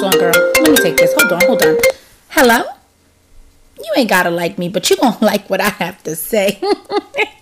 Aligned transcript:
Hold 0.00 0.04
on, 0.04 0.18
girl. 0.18 0.32
Let 0.62 0.70
me 0.70 0.76
take 0.76 0.96
this. 0.96 1.14
Hold 1.14 1.32
on, 1.32 1.40
hold 1.46 1.62
on. 1.62 1.76
Hello? 2.30 2.64
You 3.78 3.92
ain't 3.96 4.08
gotta 4.08 4.30
like 4.30 4.58
me, 4.58 4.68
but 4.68 4.90
you 4.90 4.96
gonna 4.96 5.16
like 5.24 5.48
what 5.48 5.60
I 5.60 5.68
have 5.68 6.02
to 6.04 6.16
say. 6.16 6.60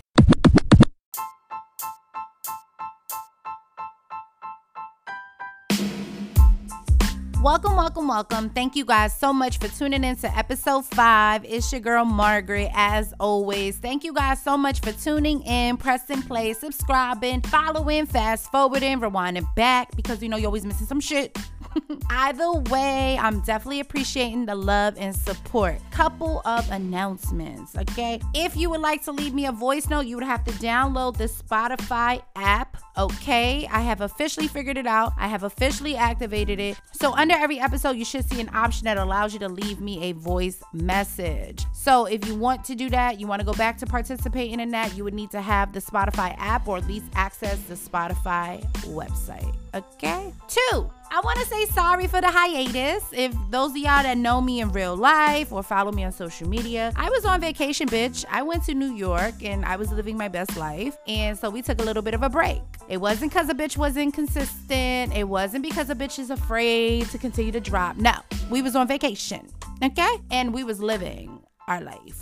Welcome, 7.49 7.76
welcome, 7.76 8.08
welcome. 8.08 8.51
Thank 8.51 8.76
you 8.76 8.85
guys 8.85 9.17
so 9.17 9.33
much 9.33 9.56
for 9.56 9.69
tuning 9.69 10.04
in 10.04 10.17
to 10.17 10.37
episode 10.37 10.85
five. 10.85 11.46
It's 11.46 11.72
your 11.72 11.81
girl 11.81 12.04
Margaret, 12.04 12.71
as 12.74 13.14
always. 13.19 13.78
Thank 13.78 14.04
you 14.04 14.13
guys 14.13 14.42
so 14.42 14.58
much 14.58 14.81
for 14.81 14.92
tuning 14.92 15.40
in, 15.44 15.78
pressing 15.78 16.20
play, 16.20 16.52
subscribing, 16.52 17.41
following, 17.41 18.05
fast 18.05 18.52
forwarding, 18.52 19.00
rewinding 19.00 19.46
back 19.55 19.96
because 19.96 20.23
you 20.23 20.28
know 20.28 20.37
you're 20.37 20.48
always 20.48 20.66
missing 20.66 20.87
some 20.87 21.00
shit. 21.00 21.38
Either 22.10 22.52
way, 22.70 23.16
I'm 23.18 23.40
definitely 23.40 23.80
appreciating 23.80 24.45
the 24.45 24.54
love 24.54 24.96
and 24.98 25.16
support. 25.16 25.78
Couple 25.90 26.42
of 26.45 26.70
announcements, 26.70 27.76
okay? 27.76 28.20
If 28.34 28.56
you 28.56 28.68
would 28.68 28.80
like 28.82 29.04
to 29.04 29.12
leave 29.12 29.32
me 29.32 29.46
a 29.46 29.52
voice 29.52 29.88
note, 29.88 30.06
you 30.06 30.16
would 30.16 30.24
have 30.24 30.45
to 30.45 30.52
download 30.52 31.16
the 31.16 31.24
Spotify 31.24 32.23
app, 32.37 32.76
okay? 32.98 33.66
I 33.70 33.80
have 33.80 34.01
officially 34.01 34.48
figured 34.48 34.77
it 34.77 34.87
out. 34.87 35.12
I 35.16 35.29
have 35.29 35.45
officially 35.45 35.97
activated 35.97 36.59
it. 36.59 36.79
So 36.93 37.15
under 37.15 37.34
every 37.34 37.61
episode, 37.61 37.97
you 37.97 38.05
should 38.05 38.29
see 38.29 38.41
an 38.41 38.51
option 38.52 38.84
that 38.84 38.98
allows 38.98 39.33
you 39.33 39.38
to 39.41 39.48
leave 39.48 39.80
me 39.80 40.05
a 40.05 40.12
voice 40.12 40.62
message. 40.73 41.65
So 41.73 42.07
if 42.07 42.27
you 42.27 42.34
want 42.34 42.65
to 42.65 42.74
do 42.74 42.91
that, 42.91 43.21
you 43.21 43.27
want 43.27 43.41
to 43.41 43.47
go 43.47 43.55
back 43.55 43.79
to 43.79 43.87
participating 43.87 44.61
in 44.61 44.71
that, 44.71 44.97
you 44.97 45.05
would 45.05 45.15
need 45.15 45.30
to 45.30 45.41
have 45.41 45.73
the 45.73 45.80
Spotify 45.80 46.34
app 46.38 46.66
or 46.66 46.79
at 46.79 46.87
least 46.87 47.07
access 47.15 47.59
the 47.62 47.74
Spotify 47.74 48.62
website. 48.87 49.55
Okay? 49.74 50.33
Two, 50.49 50.91
I 51.10 51.21
want 51.23 51.38
to 51.38 51.46
say 51.46 51.65
sorry 51.66 52.07
for 52.07 52.21
the 52.21 52.30
hiatus. 52.30 53.05
If 53.12 53.35
those 53.51 53.71
of 53.71 53.77
y'all 53.77 54.02
that 54.02 54.18
know 54.18 54.40
me 54.40 54.60
in 54.60 54.71
real 54.73 54.96
life 54.96 55.52
or 55.52 55.62
follow 55.62 55.93
me 55.93 56.05
on 56.05 56.12
social 56.12 56.49
media, 56.49 56.93
I 56.96 57.09
was 57.10 57.24
on 57.24 57.40
vacation, 57.40 57.88
bitch. 57.88 58.24
I 58.30 58.43
went 58.43 58.65
to 58.65 58.74
New 58.74 58.95
York 58.95 59.35
and 59.43 59.65
I 59.65 59.77
was 59.77 59.93
living 59.93 60.16
my 60.16 60.29
best 60.29 60.57
life. 60.57 60.96
And 61.07 61.38
so 61.38 61.49
we 61.51 61.62
took 61.62 61.80
a 61.80 61.85
little 61.85 62.02
bit 62.02 62.15
of 62.15 62.23
a 62.23 62.29
break. 62.29 62.60
It 62.88 63.02
wasn't 63.02 63.32
because 63.32 63.50
a 63.50 63.54
bitch 63.54 63.76
wasn't 63.76 64.14
consistent. 64.14 65.14
It 65.14 65.28
wasn't 65.28 65.62
because 65.62 65.91
a 65.91 65.94
bitch 65.94 66.19
is 66.19 66.31
afraid 66.31 67.06
to 67.11 67.19
continue 67.19 67.53
to 67.53 67.61
drop. 67.61 67.97
No, 67.97 68.14
we 68.50 68.62
was 68.62 68.75
on 68.75 68.89
vacation, 68.89 69.47
okay? 69.83 70.17
And 70.31 70.55
we 70.55 70.64
was 70.64 70.81
living 70.81 71.42
our 71.66 71.83
life. 71.83 72.20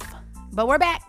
But 0.53 0.67
we're 0.67 0.79
back 0.79 1.03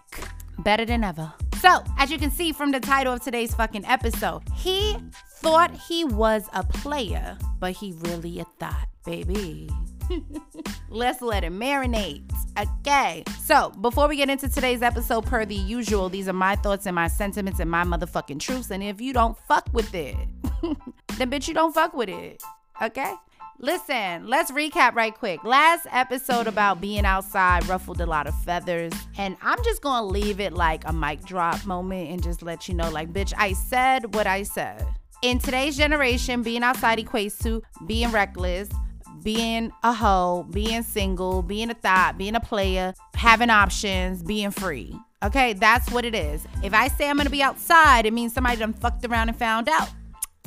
better 0.59 0.85
than 0.85 1.03
ever. 1.03 1.33
So, 1.59 1.83
as 1.97 2.11
you 2.11 2.19
can 2.19 2.29
see 2.29 2.51
from 2.51 2.71
the 2.71 2.79
title 2.79 3.13
of 3.13 3.23
today's 3.23 3.55
fucking 3.55 3.85
episode, 3.85 4.43
he 4.55 4.95
thought 5.37 5.71
he 5.71 6.03
was 6.05 6.47
a 6.53 6.63
player, 6.63 7.35
but 7.59 7.71
he 7.71 7.93
really 7.93 8.39
a 8.39 8.45
thot, 8.59 8.87
baby. 9.05 9.69
Let's 10.89 11.21
let 11.21 11.43
it 11.43 11.51
marinate. 11.51 12.23
Okay. 12.57 13.23
So, 13.43 13.69
before 13.81 14.07
we 14.07 14.15
get 14.15 14.29
into 14.29 14.49
today's 14.49 14.81
episode, 14.81 15.25
per 15.25 15.45
the 15.45 15.55
usual, 15.55 16.09
these 16.09 16.27
are 16.27 16.33
my 16.33 16.55
thoughts 16.55 16.85
and 16.85 16.95
my 16.95 17.07
sentiments 17.07 17.59
and 17.59 17.69
my 17.69 17.83
motherfucking 17.83 18.39
truths. 18.39 18.71
And 18.71 18.83
if 18.83 19.01
you 19.01 19.13
don't 19.13 19.37
fuck 19.47 19.67
with 19.73 19.93
it, 19.93 20.15
then 21.17 21.29
bitch, 21.29 21.47
you 21.47 21.53
don't 21.53 21.73
fuck 21.73 21.93
with 21.93 22.09
it. 22.09 22.41
Okay? 22.81 23.13
Listen, 23.59 24.27
let's 24.27 24.51
recap 24.51 24.93
right 24.93 25.15
quick. 25.15 25.43
Last 25.43 25.87
episode 25.91 26.45
about 26.45 26.79
being 26.79 27.05
outside 27.05 27.67
ruffled 27.67 27.99
a 28.01 28.05
lot 28.05 28.27
of 28.27 28.39
feathers, 28.43 28.93
and 29.17 29.35
I'm 29.41 29.63
just 29.63 29.81
gonna 29.81 30.05
leave 30.05 30.39
it 30.39 30.53
like 30.53 30.83
a 30.85 30.93
mic 30.93 31.25
drop 31.25 31.65
moment 31.65 32.11
and 32.11 32.21
just 32.21 32.43
let 32.43 32.67
you 32.67 32.75
know, 32.75 32.89
like, 32.91 33.11
bitch, 33.11 33.33
I 33.35 33.53
said 33.53 34.13
what 34.13 34.27
I 34.27 34.43
said. 34.43 34.85
In 35.23 35.39
today's 35.39 35.75
generation, 35.75 36.43
being 36.43 36.61
outside 36.61 36.99
equates 36.99 37.41
to 37.41 37.63
being 37.87 38.11
reckless, 38.11 38.69
being 39.27 39.73
a 39.83 39.91
hoe, 39.91 40.47
being 40.51 40.81
single, 40.81 41.41
being 41.41 41.69
a 41.69 41.73
thot, 41.73 42.17
being 42.17 42.33
a 42.33 42.39
player, 42.39 42.93
having 43.13 43.49
options, 43.49 44.23
being 44.23 44.51
free. 44.51 44.97
Okay, 45.21 45.51
that's 45.51 45.91
what 45.91 46.05
it 46.05 46.15
is. 46.15 46.47
If 46.63 46.73
I 46.73 46.87
say 46.87 47.09
I'm 47.09 47.17
gonna 47.17 47.29
be 47.29 47.43
outside, 47.43 48.05
it 48.05 48.13
means 48.13 48.31
somebody 48.31 48.55
done 48.55 48.71
fucked 48.71 49.03
around 49.03 49.27
and 49.27 49.37
found 49.37 49.67
out. 49.67 49.89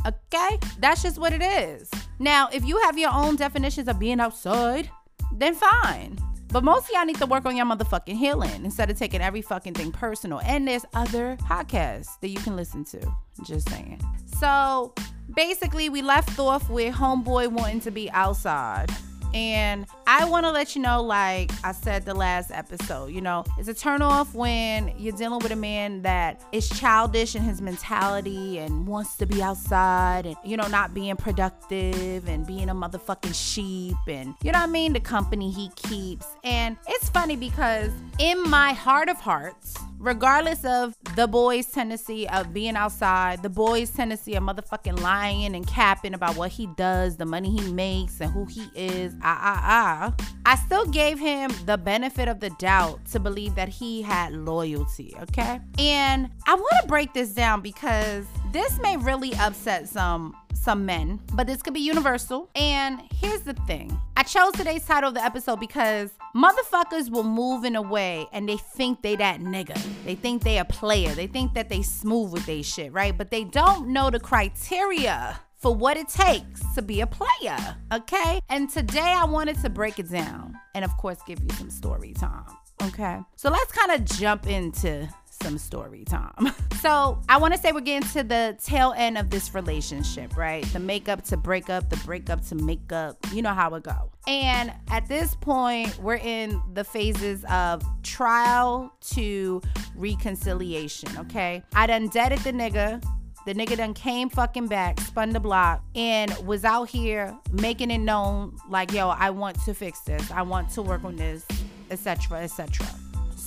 Okay? 0.07 0.59
That's 0.79 1.03
just 1.03 1.19
what 1.19 1.35
it 1.35 1.43
is. 1.43 1.91
Now, 2.19 2.49
if 2.55 2.65
you 2.65 2.79
have 2.85 2.97
your 2.97 3.11
own 3.13 3.37
definitions 3.37 3.87
of 3.87 3.99
being 3.99 4.19
outside, 4.19 4.89
then 5.37 5.55
fine. 5.55 6.17
But 6.49 6.65
most 6.65 6.85
of 6.85 6.93
y'all 6.95 7.05
need 7.05 7.19
to 7.19 7.27
work 7.27 7.45
on 7.45 7.57
your 7.57 7.67
motherfucking 7.67 8.17
healing 8.17 8.65
instead 8.65 8.89
of 8.89 8.99
taking 8.99 9.21
every 9.21 9.43
fucking 9.43 9.75
thing 9.75 9.93
personal. 9.93 10.41
And 10.41 10.67
there's 10.67 10.87
other 10.95 11.37
podcasts 11.43 12.19
that 12.23 12.29
you 12.29 12.39
can 12.39 12.57
listen 12.57 12.85
to. 12.87 13.15
Just 13.45 13.69
saying. 13.69 14.01
So 14.39 14.95
basically, 15.35 15.89
we 15.89 16.03
left 16.03 16.39
off 16.39 16.69
with 16.71 16.95
Homeboy 16.95 17.49
wanting 17.53 17.81
to 17.81 17.91
be 17.91 18.11
outside. 18.11 18.91
And 19.33 19.87
I 20.07 20.25
want 20.25 20.45
to 20.47 20.51
let 20.51 20.75
you 20.75 20.83
know, 20.83 21.03
like 21.03 21.53
I 21.63 21.71
said 21.71 22.05
the 22.05 22.15
last 22.15 22.51
episode, 22.51 23.13
you 23.13 23.21
know, 23.21 23.45
it's 23.59 23.69
a 23.69 23.75
turn 23.75 24.03
off 24.03 24.35
when 24.35 24.93
you're 24.99 25.17
dealing 25.17 25.39
with 25.39 25.53
a 25.53 25.57
man 25.57 26.03
that 26.03 26.43
is 26.51 26.69
childish 26.69 27.37
in 27.37 27.43
his 27.43 27.61
mentality 27.61 28.59
and 28.59 28.89
wants 28.89 29.17
to 29.19 29.27
be 29.27 29.41
outside 29.41 30.27
and, 30.27 30.37
you 30.45 30.57
know, 30.57 30.67
not 30.67 30.95
being 30.95 31.15
productive 31.15 32.29
and 32.29 32.45
being 32.45 32.69
a 32.69 32.75
motherfucking 32.75 33.35
sheep 33.35 33.97
and, 34.09 34.35
you 34.43 34.51
know 34.51 34.59
what 34.59 34.69
I 34.69 34.73
mean? 34.73 34.93
The 34.95 35.01
company 35.01 35.53
he 35.53 35.69
keeps. 35.77 36.27
And 36.43 36.77
it's 36.89 37.09
funny 37.09 37.37
because 37.37 37.93
in 38.19 38.43
my 38.51 38.73
heart 38.73 39.09
of 39.09 39.19
hearts, 39.19 39.77
regardless 40.01 40.65
of 40.65 40.97
the 41.15 41.29
boy's 41.29 41.67
tendency 41.67 42.29
of 42.31 42.53
being 42.53 42.75
outside, 42.75 43.43
the 43.43 43.51
boy's 43.51 43.91
tendency 43.91 44.35
of 44.35 44.43
motherfucking 44.43 45.01
lying 45.01 45.55
and 45.55 45.67
capping 45.67 46.15
about 46.15 46.37
what 46.37 46.51
he 46.51 46.67
does, 46.69 47.17
the 47.17 47.27
money 47.27 47.51
he 47.51 47.73
makes, 47.73 48.21
and 48.21 48.33
who 48.33 48.47
he 48.47 48.67
is, 48.75 49.15
ah, 49.23 49.39
ah, 49.41 49.61
ah, 49.63 50.25
I 50.47 50.57
still 50.57 50.87
gave 50.87 51.19
him 51.19 51.51
the 51.67 51.77
benefit 51.77 52.29
of 52.29 52.41
the 52.41 52.51
doubt 52.51 53.05
to 53.13 53.21
believe 53.21 53.55
that 53.55 53.69
he 53.69 54.01
had 54.03 54.33
loyalty, 54.33 55.15
okay? 55.23 55.61
And 55.79 56.31
I 56.47 56.55
want 56.55 56.73
to 56.81 56.89
break 56.89 57.13
this 57.13 57.31
down 57.31 57.61
because 57.61 58.25
this 58.53 58.79
may 58.81 58.97
really 58.97 59.35
upset 59.35 59.89
some 59.89 60.37
some 60.53 60.85
men, 60.85 61.19
but 61.33 61.47
this 61.47 61.63
could 61.63 61.73
be 61.73 61.81
universal. 61.81 62.51
And 62.55 63.01
here's 63.15 63.41
the 63.43 63.55
thing 63.67 63.99
I 64.17 64.23
chose 64.23 64.53
today's 64.53 64.85
title 64.85 65.09
of 65.09 65.15
the 65.15 65.25
episode 65.25 65.59
because 65.59 66.11
motherfuckers 66.37 67.11
will 67.11 67.25
move 67.25 67.65
in 67.65 67.77
a 67.77 67.83
way 67.83 68.27
and 68.33 68.49
they 68.49 68.57
think 68.57 69.03
they 69.03 69.17
that 69.17 69.41
nigga. 69.41 69.81
They 70.05 70.15
think 70.15 70.43
they 70.43 70.59
a 70.59 70.65
player. 70.65 71.15
They 71.15 71.27
think 71.27 71.55
that 71.55 71.69
they 71.69 71.83
smooth 71.83 72.33
with 72.33 72.47
they 72.47 72.63
shit, 72.63 72.93
right? 72.93 73.17
But 73.17 73.31
they 73.31 73.45
don't 73.45 73.89
know 73.89 74.11
the 74.11 74.21
criteria 74.21 75.41
for 75.57 75.75
what 75.75 75.97
it 75.97 76.09
takes 76.09 76.63
to 76.75 76.83
be 76.83 77.01
a 77.03 77.07
player, 77.07 77.77
okay? 77.93 78.41
And 78.49 78.69
today 78.69 79.15
I 79.17 79.25
wanted 79.25 79.61
to 79.63 79.69
break 79.69 79.99
it 79.99 80.11
down 80.11 80.59
and, 80.75 80.85
of 80.85 80.97
course, 80.97 81.19
give 81.27 81.39
you 81.41 81.51
some 81.51 81.71
story 81.71 82.15
time, 82.15 82.47
okay? 82.83 83.21
So 83.37 83.51
let's 83.51 83.71
kind 83.71 83.93
of 83.93 84.05
jump 84.19 84.47
into 84.47 85.07
some 85.43 85.59
story 85.59 86.05
time. 86.05 86.53
so 86.81 87.21
I 87.29 87.39
want 87.39 87.55
to 87.55 87.61
say 87.61 87.73
we're 87.73 87.81
getting 87.81 88.09
to 88.11 88.23
the 88.23 88.57
tail 88.63 88.95
end 88.97 89.19
of 89.19 89.31
this 89.31 89.55
relationship, 89.55 90.37
right? 90.37 90.65
The 90.73 90.81
makeup 90.81 91.23
to 91.25 91.37
breakup, 91.37 91.91
the 91.91 91.97
breakup 91.99 92.45
to 92.47 92.55
makeup. 92.55 93.17
You 93.33 93.43
know 93.43 93.55
how 93.55 93.75
it 93.75 93.83
go. 93.83 94.11
And 94.27 94.73
at 94.91 95.09
this 95.09 95.35
point, 95.35 95.99
we're 95.99 96.17
in 96.17 96.61
the 96.75 96.85
phases 96.85 97.45
of 97.51 97.83
trial 98.03 98.93
to 99.13 99.63
reconciliation. 99.97 101.09
Okay, 101.19 101.63
I 101.75 101.87
done 101.87 102.09
deaded 102.09 102.41
the 102.41 102.53
nigga. 102.53 103.03
The 103.47 103.55
nigga 103.55 103.79
done 103.79 103.95
came 103.95 104.29
fucking 104.29 104.67
back, 104.67 105.01
spun 105.01 105.31
the 105.31 105.41
block, 105.41 105.83
and 105.95 106.31
was 106.47 106.63
out 106.63 106.91
here 106.91 107.35
making 107.51 107.91
it 107.91 107.99
known 107.99 108.55
like, 108.69 108.93
yo, 108.93 109.09
I 109.09 109.31
want 109.31 109.59
to 109.65 109.73
fix 109.73 110.01
this. 110.01 110.31
I 110.31 110.43
want 110.43 110.69
to 110.71 110.83
work 110.83 111.05
on 111.05 111.17
this, 111.17 111.47
etc., 111.91 112.43
etc. 112.43 112.87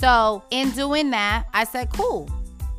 So, 0.03 0.43
in 0.51 0.71
doing 0.71 1.11
that, 1.11 1.45
I 1.53 1.63
said, 1.63 1.89
cool, 1.93 2.29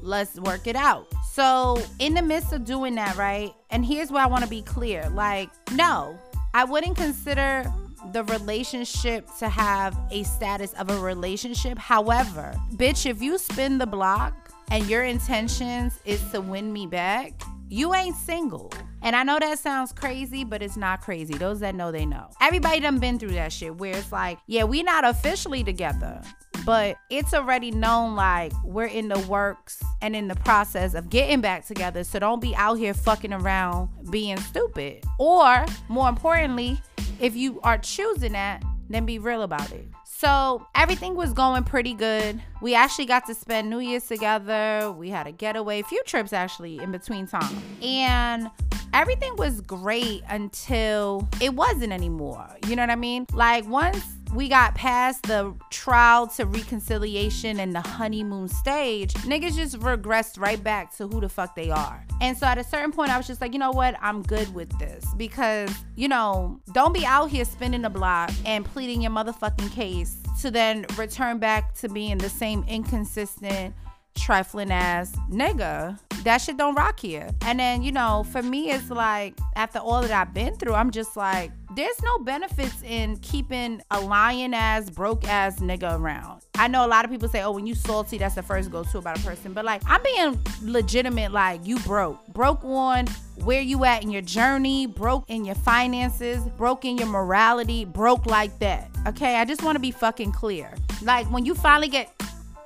let's 0.02 0.38
work 0.38 0.66
it 0.66 0.76
out. 0.76 1.06
So, 1.32 1.80
in 1.98 2.12
the 2.12 2.20
midst 2.20 2.52
of 2.52 2.66
doing 2.66 2.96
that, 2.96 3.16
right? 3.16 3.54
And 3.70 3.82
here's 3.82 4.10
where 4.10 4.22
I 4.22 4.26
want 4.26 4.44
to 4.44 4.50
be 4.50 4.60
clear 4.60 5.08
like, 5.08 5.48
no, 5.72 6.18
I 6.52 6.64
wouldn't 6.64 6.98
consider 6.98 7.64
the 8.12 8.24
relationship 8.24 9.26
to 9.38 9.48
have 9.48 9.98
a 10.10 10.24
status 10.24 10.74
of 10.74 10.90
a 10.90 10.98
relationship. 10.98 11.78
However, 11.78 12.54
bitch, 12.74 13.06
if 13.06 13.22
you 13.22 13.38
spin 13.38 13.78
the 13.78 13.86
block 13.86 14.50
and 14.70 14.86
your 14.86 15.04
intentions 15.04 15.98
is 16.04 16.22
to 16.32 16.42
win 16.42 16.74
me 16.74 16.86
back, 16.86 17.32
you 17.70 17.94
ain't 17.94 18.16
single. 18.16 18.70
And 19.00 19.16
I 19.16 19.22
know 19.22 19.38
that 19.38 19.58
sounds 19.58 19.92
crazy, 19.92 20.44
but 20.44 20.62
it's 20.62 20.76
not 20.76 21.00
crazy. 21.00 21.32
Those 21.38 21.60
that 21.60 21.74
know, 21.74 21.90
they 21.90 22.04
know. 22.04 22.28
Everybody 22.42 22.80
done 22.80 22.98
been 22.98 23.18
through 23.18 23.32
that 23.32 23.50
shit 23.50 23.74
where 23.76 23.96
it's 23.96 24.12
like, 24.12 24.38
yeah, 24.46 24.64
we 24.64 24.82
not 24.82 25.04
officially 25.06 25.64
together, 25.64 26.22
but 26.64 26.96
it's 27.10 27.34
already 27.34 27.70
known 27.70 28.16
like 28.16 28.52
we're 28.64 28.86
in 28.86 29.08
the 29.08 29.18
works 29.20 29.82
and 30.00 30.16
in 30.16 30.28
the 30.28 30.36
process 30.36 30.94
of 30.94 31.10
getting 31.10 31.40
back 31.40 31.66
together. 31.66 32.04
So 32.04 32.18
don't 32.18 32.40
be 32.40 32.54
out 32.56 32.74
here 32.74 32.94
fucking 32.94 33.32
around 33.32 33.90
being 34.10 34.38
stupid. 34.38 35.04
Or 35.18 35.64
more 35.88 36.08
importantly, 36.08 36.80
if 37.20 37.36
you 37.36 37.60
are 37.62 37.78
choosing 37.78 38.32
that, 38.32 38.62
then 38.88 39.06
be 39.06 39.18
real 39.18 39.42
about 39.42 39.70
it. 39.72 39.86
So 40.24 40.66
everything 40.74 41.16
was 41.16 41.34
going 41.34 41.64
pretty 41.64 41.92
good. 41.92 42.40
We 42.62 42.74
actually 42.74 43.04
got 43.04 43.26
to 43.26 43.34
spend 43.34 43.68
New 43.68 43.80
Year's 43.80 44.06
together. 44.06 44.90
We 44.90 45.10
had 45.10 45.26
a 45.26 45.32
getaway, 45.32 45.80
a 45.80 45.84
few 45.84 46.02
trips 46.04 46.32
actually 46.32 46.78
in 46.78 46.92
between 46.92 47.26
time. 47.26 47.62
And 47.82 48.50
everything 48.94 49.36
was 49.36 49.60
great 49.60 50.22
until 50.30 51.28
it 51.42 51.54
wasn't 51.54 51.92
anymore. 51.92 52.48
You 52.66 52.74
know 52.74 52.82
what 52.84 52.90
I 52.90 52.96
mean? 52.96 53.26
Like 53.34 53.68
once 53.68 54.02
we 54.34 54.48
got 54.48 54.74
past 54.74 55.24
the 55.24 55.54
trial 55.68 56.26
to 56.28 56.46
reconciliation 56.46 57.60
and 57.60 57.74
the 57.74 57.82
honeymoon 57.82 58.48
stage, 58.48 59.12
niggas 59.24 59.56
just 59.56 59.78
regressed 59.80 60.40
right 60.40 60.64
back 60.64 60.96
to 60.96 61.06
who 61.06 61.20
the 61.20 61.28
fuck 61.28 61.54
they 61.54 61.70
are. 61.70 62.02
And 62.20 62.36
so 62.36 62.46
at 62.46 62.58
a 62.58 62.64
certain 62.64 62.92
point, 62.92 63.10
I 63.10 63.16
was 63.16 63.26
just 63.26 63.40
like, 63.40 63.52
you 63.52 63.58
know 63.58 63.70
what? 63.70 63.96
I'm 64.00 64.22
good 64.22 64.54
with 64.54 64.70
this 64.78 65.04
because, 65.16 65.70
you 65.96 66.08
know, 66.08 66.60
don't 66.72 66.94
be 66.94 67.04
out 67.04 67.30
here 67.30 67.44
spinning 67.44 67.82
the 67.82 67.90
block 67.90 68.30
and 68.44 68.64
pleading 68.64 69.02
your 69.02 69.10
motherfucking 69.10 69.72
case 69.72 70.16
to 70.40 70.50
then 70.50 70.86
return 70.96 71.38
back 71.38 71.74
to 71.74 71.88
being 71.88 72.18
the 72.18 72.28
same 72.28 72.64
inconsistent, 72.68 73.74
trifling 74.16 74.70
ass 74.70 75.14
nigga. 75.30 75.98
That 76.24 76.38
shit 76.38 76.56
don't 76.56 76.74
rock 76.74 77.00
here. 77.00 77.28
And 77.42 77.60
then, 77.60 77.82
you 77.82 77.92
know, 77.92 78.24
for 78.32 78.42
me, 78.42 78.70
it's 78.70 78.90
like 78.90 79.38
after 79.56 79.78
all 79.78 80.00
that 80.00 80.10
I've 80.10 80.32
been 80.32 80.56
through, 80.56 80.72
I'm 80.72 80.90
just 80.90 81.18
like, 81.18 81.52
there's 81.76 82.02
no 82.02 82.18
benefits 82.20 82.82
in 82.82 83.18
keeping 83.18 83.82
a 83.90 84.00
lying 84.00 84.54
ass, 84.54 84.88
broke 84.88 85.28
ass 85.28 85.60
nigga 85.60 85.98
around. 85.98 86.40
I 86.54 86.68
know 86.68 86.86
a 86.86 86.88
lot 86.88 87.04
of 87.04 87.10
people 87.10 87.28
say, 87.28 87.42
oh, 87.42 87.50
when 87.50 87.66
you 87.66 87.74
salty, 87.74 88.16
that's 88.16 88.36
the 88.36 88.42
first 88.42 88.70
go 88.70 88.84
to 88.84 88.98
about 88.98 89.18
a 89.18 89.22
person. 89.22 89.52
But 89.52 89.66
like, 89.66 89.82
I'm 89.86 90.02
being 90.02 90.40
legitimate, 90.62 91.32
like, 91.32 91.66
you 91.66 91.78
broke. 91.80 92.26
Broke 92.28 92.64
on 92.64 93.06
where 93.42 93.60
you 93.60 93.84
at 93.84 94.02
in 94.02 94.10
your 94.10 94.22
journey, 94.22 94.86
broke 94.86 95.28
in 95.28 95.44
your 95.44 95.56
finances, 95.56 96.42
broke 96.56 96.86
in 96.86 96.96
your 96.96 97.08
morality, 97.08 97.84
broke 97.84 98.24
like 98.24 98.58
that. 98.60 98.88
Okay, 99.08 99.36
I 99.36 99.44
just 99.44 99.62
want 99.62 99.76
to 99.76 99.80
be 99.80 99.90
fucking 99.90 100.32
clear. 100.32 100.72
Like, 101.02 101.30
when 101.30 101.44
you 101.44 101.54
finally 101.54 101.88
get 101.88 102.10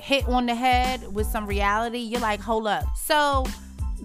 hit 0.08 0.26
on 0.26 0.46
the 0.46 0.54
head 0.54 1.12
with 1.12 1.26
some 1.26 1.46
reality, 1.46 1.98
you're 1.98 2.20
like, 2.20 2.40
hold 2.40 2.66
up. 2.66 2.86
So 2.96 3.44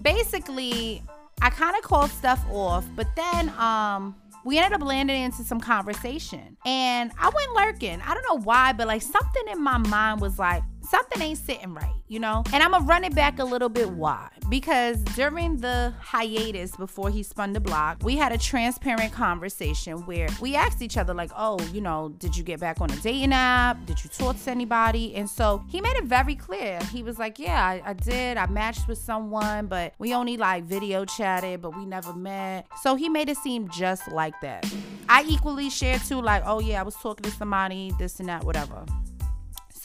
basically, 0.02 1.02
I 1.40 1.48
kind 1.48 1.74
of 1.76 1.82
called 1.82 2.10
stuff 2.10 2.44
off, 2.50 2.84
but 2.94 3.06
then 3.16 3.48
um 3.58 4.14
we 4.44 4.58
ended 4.58 4.74
up 4.78 4.86
landing 4.86 5.22
into 5.22 5.42
some 5.42 5.58
conversation. 5.58 6.58
And 6.66 7.10
I 7.18 7.30
went 7.30 7.54
lurking. 7.54 8.02
I 8.02 8.12
don't 8.12 8.26
know 8.28 8.44
why, 8.44 8.74
but 8.74 8.86
like 8.86 9.00
something 9.00 9.44
in 9.50 9.62
my 9.62 9.78
mind 9.78 10.20
was 10.20 10.38
like, 10.38 10.62
something 10.88 11.20
ain't 11.22 11.38
sitting 11.38 11.74
right, 11.74 11.94
you 12.08 12.20
know? 12.20 12.44
And 12.52 12.62
I'm 12.62 12.72
gonna 12.72 12.84
run 12.84 13.04
it 13.04 13.14
back 13.14 13.38
a 13.38 13.44
little 13.44 13.68
bit. 13.68 13.90
Why? 13.90 14.28
Because 14.48 14.98
during 15.16 15.58
the 15.58 15.92
hiatus 16.00 16.76
before 16.76 17.10
he 17.10 17.22
spun 17.22 17.52
the 17.52 17.60
block, 17.60 17.98
we 18.02 18.16
had 18.16 18.32
a 18.32 18.38
transparent 18.38 19.12
conversation 19.12 20.04
where 20.06 20.28
we 20.40 20.54
asked 20.54 20.82
each 20.82 20.96
other, 20.96 21.14
like, 21.14 21.30
oh, 21.36 21.58
you 21.72 21.80
know, 21.80 22.14
did 22.18 22.36
you 22.36 22.44
get 22.44 22.60
back 22.60 22.80
on 22.80 22.90
a 22.90 22.96
dating 22.96 23.32
app? 23.32 23.84
Did 23.86 24.02
you 24.02 24.10
talk 24.10 24.42
to 24.42 24.50
anybody? 24.50 25.14
And 25.14 25.28
so 25.28 25.64
he 25.68 25.80
made 25.80 25.96
it 25.96 26.04
very 26.04 26.34
clear. 26.34 26.78
He 26.92 27.02
was 27.02 27.18
like, 27.18 27.38
yeah, 27.38 27.64
I, 27.64 27.82
I 27.84 27.92
did. 27.94 28.36
I 28.36 28.46
matched 28.46 28.86
with 28.88 28.98
someone, 28.98 29.66
but 29.66 29.94
we 29.98 30.14
only 30.14 30.36
like 30.36 30.64
video 30.64 31.04
chatted, 31.04 31.62
but 31.62 31.76
we 31.76 31.86
never 31.86 32.12
met. 32.12 32.66
So 32.82 32.94
he 32.94 33.08
made 33.08 33.28
it 33.28 33.38
seem 33.38 33.68
just 33.70 34.10
like 34.10 34.40
that. 34.42 34.70
I 35.08 35.24
equally 35.28 35.70
shared 35.70 36.02
too, 36.02 36.20
like, 36.20 36.42
oh, 36.46 36.60
yeah, 36.60 36.80
I 36.80 36.82
was 36.82 36.96
talking 36.96 37.24
to 37.24 37.36
somebody, 37.36 37.92
this 37.98 38.20
and 38.20 38.28
that, 38.28 38.44
whatever. 38.44 38.84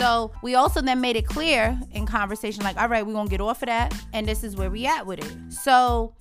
So 0.01 0.31
we 0.41 0.55
also 0.55 0.81
then 0.81 1.01
made 1.01 1.17
it 1.17 1.25
clear 1.27 1.77
in 1.91 2.05
conversation, 2.05 2.63
like, 2.63 2.77
all 2.77 2.87
right, 2.87 3.05
we're 3.05 3.13
gonna 3.13 3.29
get 3.29 3.41
off 3.41 3.61
of 3.61 3.67
that, 3.67 3.93
and 4.13 4.25
this 4.25 4.45
is 4.45 4.55
where 4.55 4.69
we 4.69 4.85
at 4.85 5.05
with 5.05 5.19
it. 5.19 5.53
So 5.53 6.13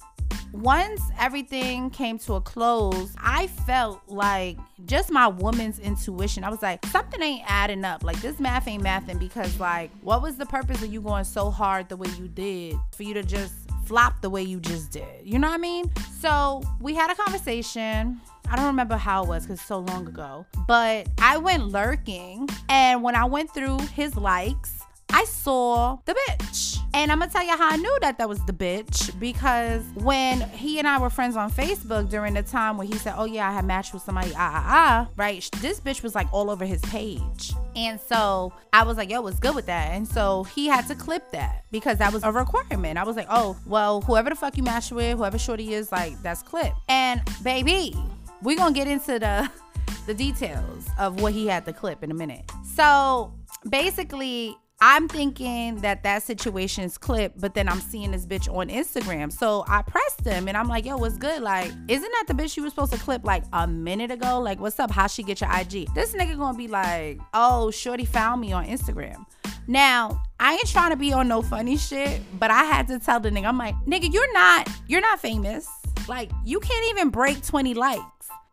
once 0.53 1.01
everything 1.19 1.91
came 1.91 2.19
to 2.19 2.35
a 2.35 2.41
close, 2.41 3.15
I 3.19 3.47
felt 3.47 4.01
like 4.09 4.59
just 4.87 5.13
my 5.13 5.29
woman's 5.29 5.79
intuition. 5.79 6.43
I 6.43 6.51
was 6.51 6.61
like, 6.61 6.85
something 6.87 7.23
ain't 7.23 7.45
adding 7.47 7.85
up. 7.85 8.03
Like 8.03 8.21
this 8.21 8.41
math 8.41 8.67
ain't 8.67 8.83
mathing 8.83 9.21
because 9.21 9.61
like, 9.61 9.91
what 10.01 10.23
was 10.23 10.37
the 10.37 10.47
purpose 10.47 10.83
of 10.83 10.93
you 10.93 11.01
going 11.01 11.25
so 11.25 11.49
hard 11.49 11.89
the 11.89 11.97
way 11.97 12.09
you 12.19 12.27
did 12.27 12.75
for 12.97 13.05
you 13.05 13.15
to 13.15 13.23
just 13.23 13.55
flop 13.85 14.21
the 14.23 14.31
way 14.31 14.43
you 14.43 14.59
just 14.59 14.91
did? 14.91 15.07
You 15.23 15.39
know 15.39 15.49
what 15.49 15.55
I 15.55 15.59
mean? 15.59 15.93
So 16.21 16.63
we 16.81 16.95
had 16.95 17.13
a 17.13 17.15
conversation. 17.15 18.21
I 18.51 18.57
don't 18.57 18.67
remember 18.67 18.97
how 18.97 19.23
it 19.25 19.29
was 19.29 19.45
because 19.45 19.61
so 19.61 19.81
long 19.81 20.07
ago. 20.07 20.47
But 20.67 21.09
I 21.19 21.37
went 21.39 21.67
lurking, 21.69 22.49
and 22.69 23.03
when 23.03 23.15
I 23.15 23.25
went 23.25 23.53
through 23.53 23.79
his 23.95 24.17
likes, 24.17 24.79
I 25.11 25.25
saw 25.25 25.99
the 26.05 26.15
bitch. 26.15 26.79
And 26.95 27.13
I'm 27.13 27.19
gonna 27.19 27.31
tell 27.31 27.45
you 27.45 27.57
how 27.57 27.71
I 27.71 27.77
knew 27.77 27.99
that 28.01 28.19
that 28.19 28.29
was 28.29 28.45
the 28.45 28.53
bitch 28.53 29.19
because 29.21 29.83
when 29.95 30.41
he 30.51 30.79
and 30.79 30.89
I 30.89 30.99
were 30.99 31.11
friends 31.11 31.37
on 31.37 31.51
Facebook 31.51 32.09
during 32.09 32.35
the 32.35 32.43
time 32.43 32.77
where 32.77 32.87
he 32.87 32.95
said, 32.95 33.15
Oh, 33.17 33.25
yeah, 33.25 33.49
I 33.49 33.53
had 33.53 33.65
matched 33.65 33.93
with 33.95 34.03
somebody, 34.03 34.33
ah, 34.35 34.53
ah, 34.55 34.65
ah, 34.67 35.09
right? 35.17 35.49
This 35.61 35.81
bitch 35.81 36.03
was 36.03 36.15
like 36.15 36.33
all 36.33 36.51
over 36.51 36.65
his 36.65 36.81
page. 36.83 37.53
And 37.77 38.01
so 38.01 38.53
I 38.73 38.83
was 38.85 38.97
like, 38.97 39.11
Yo, 39.11 39.21
what's 39.21 39.39
good 39.39 39.55
with 39.55 39.67
that? 39.67 39.93
And 39.93 40.09
so 40.09 40.45
he 40.45 40.67
had 40.67 40.87
to 40.89 40.95
clip 40.95 41.31
that 41.33 41.65
because 41.71 41.99
that 41.99 42.13
was 42.13 42.23
a 42.23 42.33
requirement. 42.33 42.99
I 42.99 43.05
was 43.05 43.17
like, 43.17 43.29
Oh, 43.31 43.57
well, 43.67 44.01
whoever 44.03 44.31
the 44.31 44.37
fuck 44.37 44.57
you 44.57 44.63
matched 44.63 44.93
with, 44.93 45.19
whoever 45.19 45.39
shorty 45.39 45.75
is, 45.75 45.93
like, 45.93 46.21
that's 46.23 46.43
clip. 46.43 46.73
And 46.89 47.21
baby, 47.43 47.95
we're 48.43 48.57
gonna 48.57 48.75
get 48.75 48.89
into 48.89 49.19
the 49.19 49.51
the 50.07 50.15
details 50.15 50.87
of 50.99 51.21
what 51.21 51.33
he 51.33 51.47
had 51.47 51.65
to 51.67 51.73
clip 51.73 52.03
in 52.03 52.11
a 52.11 52.15
minute. 52.15 52.51
So 52.75 53.35
basically, 53.69 54.57
I'm 54.81 55.09
thinking 55.09 55.77
that 55.81 56.05
that 56.05 56.23
situation 56.23 56.85
is 56.85 56.97
clipped, 56.97 57.41
but 57.41 57.55
then 57.55 57.69
I'm 57.69 57.81
seeing 57.81 58.13
this 58.13 58.25
bitch 58.25 58.49
on 58.53 58.69
Instagram. 58.69 59.33
So 59.33 59.65
I 59.67 59.83
pressed 59.83 60.25
him 60.25 60.47
and 60.47 60.57
I'm 60.57 60.69
like, 60.69 60.85
yo, 60.85 60.97
what's 60.97 61.19
good? 61.19 61.43
Like, 61.43 61.73
isn't 61.89 62.13
that 62.13 62.25
the 62.29 62.35
bitch 62.35 62.57
you 62.57 62.63
was 62.63 62.73
supposed 62.73 62.93
to 62.93 62.99
clip 62.99 63.25
like 63.25 63.43
a 63.53 63.67
minute 63.67 64.13
ago? 64.13 64.39
Like, 64.39 64.61
what's 64.61 64.79
up? 64.79 64.93
How 64.93 65.09
she 65.09 65.25
get 65.25 65.41
your 65.41 65.51
IG? 65.51 65.93
This 65.95 66.15
nigga 66.15 66.39
gonna 66.39 66.57
be 66.57 66.69
like, 66.69 67.19
oh, 67.35 67.73
Shorty 67.73 68.05
found 68.05 68.41
me 68.41 68.53
on 68.53 68.67
Instagram. 68.67 69.27
Now, 69.67 70.23
I 70.39 70.55
ain't 70.55 70.69
trying 70.69 70.91
to 70.91 70.97
be 70.97 71.13
on 71.13 71.27
no 71.27 71.43
funny 71.43 71.77
shit, 71.77 72.23
but 72.39 72.51
I 72.51 72.65
had 72.65 72.87
to 72.89 72.99
tell 73.01 73.19
the 73.21 73.31
nigga, 73.31 73.47
I'm 73.47 73.59
like, 73.59 73.75
nigga, 73.85 74.13
you're 74.13 74.33
not, 74.33 74.69
you're 74.87 75.01
not 75.01 75.21
famous. 75.21 75.69
Like, 76.09 76.31
you 76.45 76.61
can't 76.61 76.89
even 76.91 77.11
break 77.11 77.45
20 77.45 77.75
likes. 77.75 78.03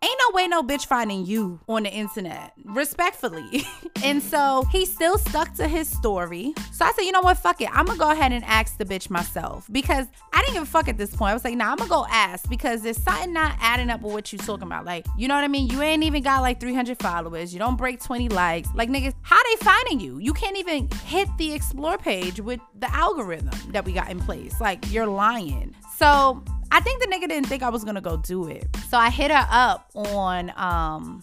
Ain't 0.06 0.20
no 0.20 0.36
way 0.36 0.48
no 0.48 0.62
bitch 0.62 0.86
finding 0.86 1.26
you 1.26 1.60
on 1.68 1.82
the 1.82 1.90
internet, 1.90 2.54
respectfully. 2.64 3.64
and 4.04 4.22
so 4.22 4.64
he 4.72 4.86
still 4.86 5.18
stuck 5.18 5.56
to 5.56 5.68
his 5.68 5.90
story. 5.90 6.54
So 6.74 6.86
I 6.86 6.92
said, 6.92 7.06
you 7.06 7.12
know 7.12 7.22
what, 7.22 7.40
fuck 7.40 7.60
it. 7.60 7.70
I'm 7.76 7.88
gonna 7.88 7.98
go 7.98 8.12
ahead 8.12 8.32
and 8.32 8.46
ask 8.46 8.78
the 8.78 8.86
bitch 8.86 9.10
myself 9.10 9.68
because 9.72 10.06
I 10.32 10.42
didn't 10.42 10.54
give 10.54 10.64
a 10.64 10.68
fuck 10.68 10.88
at 10.90 11.00
this 11.00 11.16
point. 11.16 11.32
I 11.32 11.34
was 11.34 11.44
like, 11.44 11.56
nah, 11.56 11.72
I'm 11.72 11.78
gonna 11.78 11.90
go 11.90 12.06
ask 12.08 12.48
because 12.48 12.84
there's 12.84 13.02
something 13.02 13.34
not 13.34 13.56
adding 13.60 13.90
up 13.90 14.04
with 14.04 14.14
what 14.14 14.32
you 14.32 14.38
talking 14.38 14.68
about. 14.68 14.86
Like, 14.86 15.08
you 15.18 15.28
know 15.28 15.34
what 15.34 15.44
I 15.44 15.48
mean? 15.48 15.70
You 15.70 15.82
ain't 15.82 16.04
even 16.04 16.22
got 16.22 16.44
like 16.44 16.60
300 16.60 17.00
followers. 17.00 17.52
You 17.52 17.58
don't 17.58 17.76
break 17.76 18.00
20 18.00 18.30
likes. 18.30 18.70
Like, 18.76 18.90
niggas, 18.90 19.16
how 19.24 19.42
they 19.42 19.66
finding 19.66 20.00
you? 20.00 20.20
You 20.20 20.34
can't 20.34 20.58
even 20.58 20.88
hit 21.06 21.30
the 21.40 21.52
explore 21.52 21.98
page 21.98 22.40
with 22.40 22.60
the 22.78 22.94
algorithm 22.94 23.72
that 23.72 23.84
we 23.84 23.94
got 23.94 24.12
in 24.12 24.20
place. 24.20 24.62
Like, 24.62 24.92
you're 24.92 25.08
lying. 25.08 25.76
So 25.98 26.44
I 26.72 26.82
think 26.82 27.02
the 27.02 27.08
nigga 27.08 27.30
didn't 27.30 27.48
think 27.48 27.64
I 27.64 27.70
was 27.70 27.84
gonna 27.84 28.02
go 28.02 28.18
do 28.18 28.48
it. 28.48 28.68
So 28.90 28.98
I 28.98 29.10
hit 29.10 29.32
her 29.32 29.48
up 29.50 29.90
on 29.96 30.52
um 30.58 31.22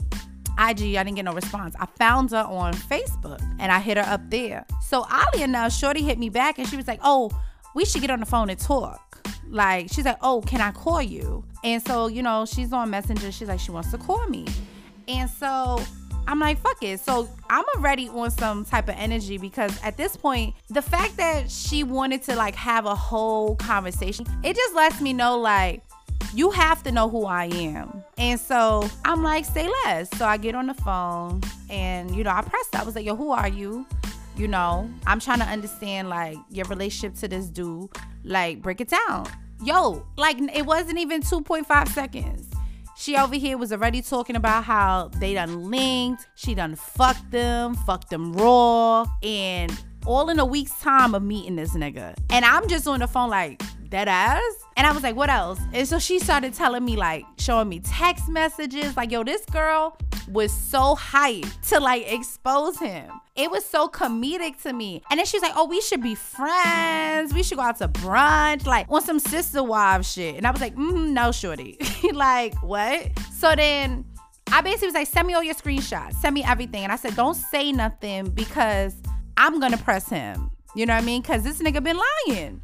IG, 0.59 0.97
I 0.97 1.02
didn't 1.02 1.14
get 1.14 1.25
no 1.25 1.33
response. 1.33 1.75
I 1.79 1.87
found 1.87 2.31
her 2.31 2.45
on 2.47 2.75
Facebook 2.75 3.41
and 3.59 3.73
I 3.73 3.81
hit 3.81 3.97
her 3.97 4.05
up 4.05 4.21
there. 4.31 4.64
So 4.83 5.07
oddly 5.11 5.43
enough, 5.43 5.73
Shorty 5.73 6.02
hit 6.02 6.19
me 6.19 6.29
back 6.29 6.59
and 6.59 6.69
she 6.69 6.76
was 6.76 6.87
like, 6.87 7.00
Oh, 7.02 7.31
we 7.75 7.85
should 7.85 8.00
get 8.00 8.11
on 8.11 8.21
the 8.21 8.26
phone 8.26 8.50
and 8.50 8.59
talk. 8.59 9.26
Like, 9.49 9.88
she's 9.91 10.05
like, 10.05 10.19
Oh, 10.23 10.43
can 10.43 10.61
I 10.61 10.71
call 10.71 11.02
you? 11.02 11.45
And 11.64 11.83
so, 11.83 12.07
you 12.07 12.23
know, 12.23 12.47
she's 12.47 12.73
on 12.73 12.91
Messenger. 12.91 13.33
She's 13.33 13.49
like, 13.49 13.61
She 13.61 13.71
wants 13.71 13.91
to 13.91 13.99
call 13.99 14.26
me. 14.29 14.47
And 15.09 15.29
so 15.29 15.83
I'm 16.26 16.38
like, 16.38 16.59
fuck 16.59 16.83
it. 16.83 17.00
So 17.00 17.29
I'm 17.50 17.64
already 17.76 18.09
on 18.09 18.31
some 18.31 18.64
type 18.64 18.88
of 18.88 18.95
energy 18.97 19.38
because 19.38 19.79
at 19.83 19.97
this 19.97 20.17
point, 20.17 20.55
the 20.69 20.83
fact 20.83 21.17
that 21.17 21.50
she 21.50 21.85
wanted 21.85 22.23
to 22.25 22.37
like 22.37 22.55
have 22.55 22.87
a 22.87 22.95
whole 22.95 23.57
conversation, 23.57 24.26
it 24.43 24.57
just 24.57 24.75
lets 24.75 25.00
me 25.00 25.12
know 25.12 25.38
like, 25.38 25.83
you 26.35 26.50
have 26.50 26.83
to 26.85 26.93
know 26.93 27.09
who 27.09 27.26
I 27.26 27.47
am. 27.47 28.02
And 28.17 28.41
so 28.41 28.88
I'm 29.05 29.23
like, 29.23 29.45
say 29.45 29.69
less. 29.85 30.09
So 30.17 30.25
I 30.25 30.37
get 30.37 30.55
on 30.55 30.67
the 30.67 30.75
phone 30.75 31.43
and, 31.69 32.14
you 32.14 32.25
know, 32.25 32.31
I 32.31 32.43
pressed 32.43 32.75
I 32.75 32.85
was 32.85 32.95
like, 32.95 33.05
yo, 33.05 33.17
who 33.17 33.33
are 33.33 33.49
you? 33.49 33.87
You 34.37 34.49
know, 34.49 34.91
I'm 35.07 35.21
trying 35.21 35.41
to 35.41 35.45
understand 35.45 36.09
like 36.09 36.37
your 36.50 36.67
relationship 36.67 37.14
to 37.21 37.29
this 37.29 37.47
dude. 37.47 37.91
Like, 38.25 38.62
break 38.62 38.81
it 38.81 38.88
down. 38.88 39.29
Yo, 39.62 40.07
like, 40.17 40.38
it 40.41 40.64
wasn't 40.64 40.99
even 40.99 41.21
2.5 41.21 41.88
seconds. 41.88 42.51
She 42.95 43.17
over 43.17 43.35
here 43.35 43.57
was 43.57 43.73
already 43.73 44.03
talking 44.03 44.37
about 44.37 44.65
how 44.65 45.11
they 45.17 45.35
done 45.35 45.71
linked, 45.71 46.29
she 46.35 46.55
done 46.55 46.77
fucked 46.77 47.31
them, 47.31 47.75
fucked 47.75 48.11
them 48.11 48.33
raw, 48.35 49.07
and 49.23 49.73
all 50.07 50.29
in 50.29 50.39
a 50.39 50.45
week's 50.45 50.79
time 50.81 51.15
of 51.15 51.23
meeting 51.23 51.57
this 51.57 51.75
nigga. 51.75 52.15
And 52.31 52.45
I'm 52.45 52.69
just 52.69 52.87
on 52.87 53.01
the 53.01 53.09
phone 53.09 53.31
like, 53.31 53.63
that 53.93 54.09
ass? 54.09 54.43
And 54.77 54.87
I 54.87 54.93
was 54.93 55.03
like, 55.03 55.17
what 55.17 55.31
else? 55.31 55.61
And 55.73 55.87
so 55.87 55.99
she 55.99 56.19
started 56.19 56.53
telling 56.55 56.85
me, 56.85 56.97
like, 56.97 57.25
showing 57.39 57.69
me 57.69 57.81
text 57.81 58.29
messages. 58.29 58.97
Like, 58.97 59.11
yo, 59.11 59.23
this 59.25 59.45
girl 59.47 59.97
was 60.29 60.53
so 60.53 60.97
hyped 60.97 61.69
to 61.69 61.81
like 61.81 62.11
expose 62.11 62.79
him. 62.79 63.11
It 63.35 63.51
was 63.51 63.65
so 63.65 63.89
comedic 63.89 64.61
to 64.63 64.73
me. 64.73 65.03
And 65.11 65.19
then 65.19 65.27
she's 65.27 65.43
like, 65.43 65.53
oh, 65.57 65.67
we 65.67 65.81
should 65.81 66.03
be 66.03 66.15
friends. 66.15 67.33
We 67.33 67.43
should 67.43 67.57
go 67.57 67.63
out 67.63 67.79
to 67.79 67.89
brunch, 67.89 68.67
like 68.67 68.87
on 68.91 69.03
some 69.03 69.19
sister 69.19 69.63
wives 69.63 70.13
shit. 70.13 70.37
And 70.37 70.47
I 70.47 70.51
was 70.51 70.61
like, 70.61 70.75
mm, 70.75 71.09
no, 71.11 71.33
shorty. 71.33 71.79
like, 72.13 72.55
what? 72.63 73.11
So 73.33 73.55
then 73.55 74.05
I 74.51 74.61
basically 74.61 74.89
was 74.89 74.95
like, 74.95 75.07
send 75.07 75.27
me 75.27 75.35
all 75.35 75.43
your 75.43 75.55
screenshots, 75.55 76.15
send 76.15 76.35
me 76.35 76.45
everything. 76.45 76.83
And 76.83 76.93
I 76.93 76.97
said, 76.97 77.17
don't 77.17 77.35
say 77.35 77.73
nothing 77.73 78.31
because 78.31 78.95
I'm 79.37 79.61
gonna 79.61 79.79
press 79.79 80.09
him. 80.09 80.51
You 80.75 80.87
know 80.87 80.95
what 80.95 81.03
I 81.03 81.07
mean? 81.07 81.23
Because 81.23 81.43
this 81.43 81.61
nigga 81.61 81.83
been 81.83 81.99
lying. 82.29 82.61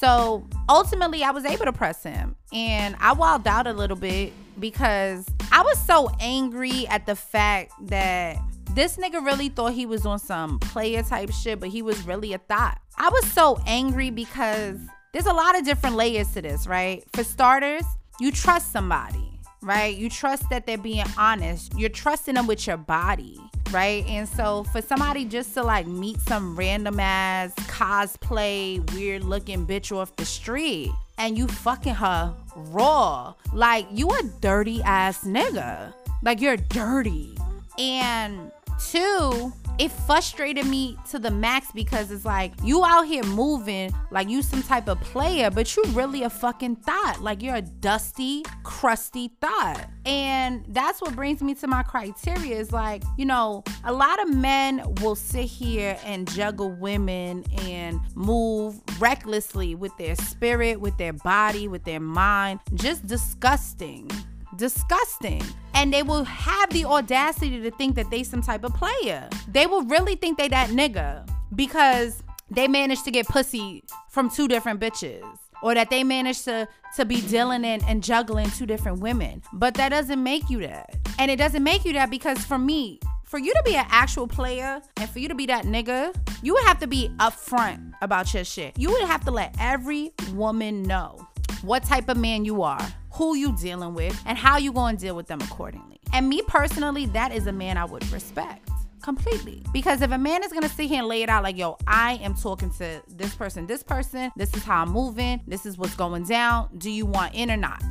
So 0.00 0.46
ultimately, 0.66 1.22
I 1.22 1.30
was 1.30 1.44
able 1.44 1.66
to 1.66 1.74
press 1.74 2.02
him. 2.02 2.34
And 2.54 2.96
I 3.00 3.12
wilded 3.12 3.46
out 3.46 3.66
a 3.66 3.72
little 3.74 3.98
bit 3.98 4.32
because 4.58 5.26
I 5.52 5.60
was 5.60 5.78
so 5.78 6.10
angry 6.20 6.86
at 6.88 7.04
the 7.04 7.14
fact 7.14 7.72
that 7.88 8.38
this 8.74 8.96
nigga 8.96 9.22
really 9.22 9.50
thought 9.50 9.72
he 9.72 9.84
was 9.84 10.06
on 10.06 10.18
some 10.18 10.58
player 10.58 11.02
type 11.02 11.30
shit, 11.32 11.60
but 11.60 11.68
he 11.68 11.82
was 11.82 12.02
really 12.06 12.32
a 12.32 12.38
thot. 12.38 12.80
I 12.96 13.10
was 13.10 13.30
so 13.30 13.60
angry 13.66 14.08
because 14.08 14.78
there's 15.12 15.26
a 15.26 15.34
lot 15.34 15.58
of 15.58 15.66
different 15.66 15.96
layers 15.96 16.32
to 16.32 16.40
this, 16.40 16.66
right? 16.66 17.04
For 17.12 17.22
starters, 17.22 17.84
you 18.20 18.32
trust 18.32 18.72
somebody, 18.72 19.38
right? 19.60 19.94
You 19.94 20.08
trust 20.08 20.44
that 20.48 20.66
they're 20.66 20.78
being 20.78 21.04
honest. 21.18 21.74
You're 21.76 21.90
trusting 21.90 22.36
them 22.36 22.46
with 22.46 22.66
your 22.66 22.78
body, 22.78 23.38
right? 23.72 24.06
And 24.06 24.28
so 24.28 24.64
for 24.64 24.82
somebody 24.82 25.24
just 25.24 25.54
to 25.54 25.62
like 25.62 25.86
meet 25.86 26.20
some 26.20 26.56
random 26.56 27.00
ass 27.00 27.52
cosplay, 27.54 28.78
weird 28.94 29.24
looking 29.24 29.66
bitch 29.66 29.94
off 29.96 30.14
the 30.16 30.24
street 30.24 30.90
and 31.18 31.36
you 31.36 31.46
fucking 31.46 31.94
her 31.94 32.34
raw, 32.56 33.34
like 33.52 33.86
you 33.92 34.10
a 34.10 34.22
dirty 34.40 34.82
ass 34.82 35.24
nigga. 35.24 35.92
Like 36.22 36.40
you're 36.40 36.56
dirty. 36.56 37.36
And 37.78 38.50
two, 38.88 39.52
it 39.80 39.90
frustrated 39.90 40.66
me 40.66 40.94
to 41.08 41.18
the 41.18 41.30
max 41.30 41.72
because 41.72 42.10
it's 42.10 42.26
like 42.26 42.52
you 42.62 42.84
out 42.84 43.06
here 43.06 43.24
moving 43.24 43.90
like 44.10 44.28
you 44.28 44.42
some 44.42 44.62
type 44.62 44.88
of 44.88 45.00
player, 45.00 45.50
but 45.50 45.74
you 45.74 45.82
really 45.92 46.22
a 46.22 46.28
fucking 46.28 46.76
thot. 46.76 47.22
Like 47.22 47.42
you're 47.42 47.54
a 47.54 47.62
dusty, 47.62 48.44
crusty 48.62 49.32
thot. 49.40 49.88
And 50.04 50.66
that's 50.68 51.00
what 51.00 51.16
brings 51.16 51.42
me 51.42 51.54
to 51.54 51.66
my 51.66 51.82
criteria 51.82 52.58
is 52.58 52.72
like, 52.72 53.02
you 53.16 53.24
know, 53.24 53.64
a 53.84 53.92
lot 53.92 54.22
of 54.22 54.34
men 54.34 54.82
will 55.00 55.14
sit 55.14 55.46
here 55.46 55.98
and 56.04 56.30
juggle 56.30 56.72
women 56.72 57.44
and 57.62 58.00
move 58.14 58.82
recklessly 58.98 59.74
with 59.74 59.96
their 59.96 60.14
spirit, 60.14 60.78
with 60.78 60.98
their 60.98 61.14
body, 61.14 61.68
with 61.68 61.84
their 61.84 62.00
mind. 62.00 62.60
Just 62.74 63.06
disgusting 63.06 64.10
disgusting. 64.56 65.42
And 65.74 65.92
they 65.92 66.02
will 66.02 66.24
have 66.24 66.70
the 66.70 66.84
audacity 66.84 67.60
to 67.60 67.70
think 67.70 67.94
that 67.96 68.10
they 68.10 68.22
some 68.22 68.42
type 68.42 68.64
of 68.64 68.74
player. 68.74 69.28
They 69.48 69.66
will 69.66 69.82
really 69.82 70.16
think 70.16 70.38
they 70.38 70.48
that 70.48 70.70
nigga 70.70 71.28
because 71.54 72.22
they 72.50 72.68
managed 72.68 73.04
to 73.04 73.10
get 73.10 73.26
pussy 73.26 73.82
from 74.08 74.28
two 74.28 74.48
different 74.48 74.80
bitches. 74.80 75.24
Or 75.62 75.74
that 75.74 75.90
they 75.90 76.04
managed 76.04 76.44
to 76.44 76.66
to 76.96 77.04
be 77.04 77.20
dealing 77.20 77.66
and, 77.66 77.84
and 77.86 78.02
juggling 78.02 78.50
two 78.50 78.64
different 78.64 79.00
women. 79.00 79.42
But 79.52 79.74
that 79.74 79.90
doesn't 79.90 80.22
make 80.22 80.48
you 80.48 80.60
that. 80.60 80.96
And 81.18 81.30
it 81.30 81.36
doesn't 81.36 81.62
make 81.62 81.84
you 81.84 81.92
that 81.92 82.08
because 82.10 82.38
for 82.38 82.58
me, 82.58 82.98
for 83.24 83.38
you 83.38 83.52
to 83.52 83.62
be 83.62 83.76
an 83.76 83.86
actual 83.90 84.26
player 84.26 84.80
and 84.96 85.08
for 85.08 85.18
you 85.18 85.28
to 85.28 85.34
be 85.34 85.46
that 85.46 85.64
nigga, 85.66 86.14
you 86.42 86.54
would 86.54 86.64
have 86.64 86.80
to 86.80 86.86
be 86.86 87.10
upfront 87.18 87.92
about 88.02 88.32
your 88.34 88.42
shit. 88.42 88.76
You 88.78 88.90
would 88.90 89.04
have 89.04 89.24
to 89.26 89.30
let 89.30 89.54
every 89.60 90.12
woman 90.32 90.82
know 90.82 91.28
what 91.62 91.84
type 91.84 92.08
of 92.08 92.16
man 92.16 92.44
you 92.44 92.62
are 92.62 92.80
who 93.12 93.36
you 93.36 93.56
dealing 93.56 93.94
with, 93.94 94.20
and 94.26 94.38
how 94.38 94.56
you 94.56 94.72
going 94.72 94.96
to 94.96 95.02
deal 95.02 95.16
with 95.16 95.26
them 95.26 95.40
accordingly. 95.40 96.00
And 96.12 96.28
me 96.28 96.42
personally, 96.46 97.06
that 97.06 97.32
is 97.32 97.46
a 97.46 97.52
man 97.52 97.76
I 97.76 97.84
would 97.84 98.10
respect 98.12 98.68
completely. 99.02 99.62
Because 99.72 100.02
if 100.02 100.10
a 100.10 100.18
man 100.18 100.44
is 100.44 100.52
gonna 100.52 100.68
sit 100.68 100.88
here 100.88 100.98
and 100.98 101.08
lay 101.08 101.22
it 101.22 101.28
out 101.28 101.42
like, 101.42 101.56
yo, 101.56 101.76
I 101.86 102.14
am 102.22 102.34
talking 102.34 102.70
to 102.74 103.02
this 103.08 103.34
person, 103.34 103.66
this 103.66 103.82
person, 103.82 104.30
this 104.36 104.54
is 104.54 104.62
how 104.62 104.82
I'm 104.82 104.90
moving, 104.90 105.40
this 105.46 105.66
is 105.66 105.78
what's 105.78 105.94
going 105.94 106.24
down, 106.24 106.68
do 106.78 106.90
you 106.90 107.06
want 107.06 107.34
in 107.34 107.50
or 107.50 107.56
not? 107.56 107.82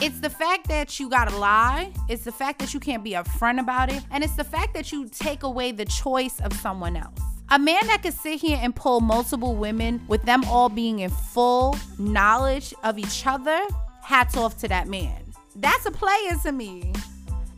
It's 0.00 0.20
the 0.20 0.30
fact 0.30 0.68
that 0.68 0.98
you 0.98 1.08
gotta 1.08 1.36
lie, 1.36 1.92
it's 2.08 2.24
the 2.24 2.32
fact 2.32 2.58
that 2.60 2.74
you 2.74 2.80
can't 2.80 3.04
be 3.04 3.12
upfront 3.12 3.60
about 3.60 3.92
it, 3.92 4.02
and 4.10 4.24
it's 4.24 4.36
the 4.36 4.44
fact 4.44 4.74
that 4.74 4.92
you 4.92 5.08
take 5.08 5.42
away 5.42 5.72
the 5.72 5.84
choice 5.84 6.40
of 6.40 6.52
someone 6.54 6.96
else. 6.96 7.20
A 7.50 7.58
man 7.58 7.86
that 7.86 8.02
could 8.02 8.14
sit 8.14 8.40
here 8.40 8.58
and 8.60 8.74
pull 8.74 9.00
multiple 9.00 9.54
women 9.54 10.02
with 10.08 10.22
them 10.22 10.44
all 10.44 10.68
being 10.68 11.00
in 11.00 11.10
full 11.10 11.76
knowledge 11.98 12.74
of 12.82 12.98
each 12.98 13.26
other 13.26 13.60
hats 14.04 14.36
off 14.36 14.58
to 14.58 14.68
that 14.68 14.86
man. 14.88 15.22
That's 15.56 15.86
a 15.86 15.90
player 15.90 16.36
to 16.42 16.52
me. 16.52 16.92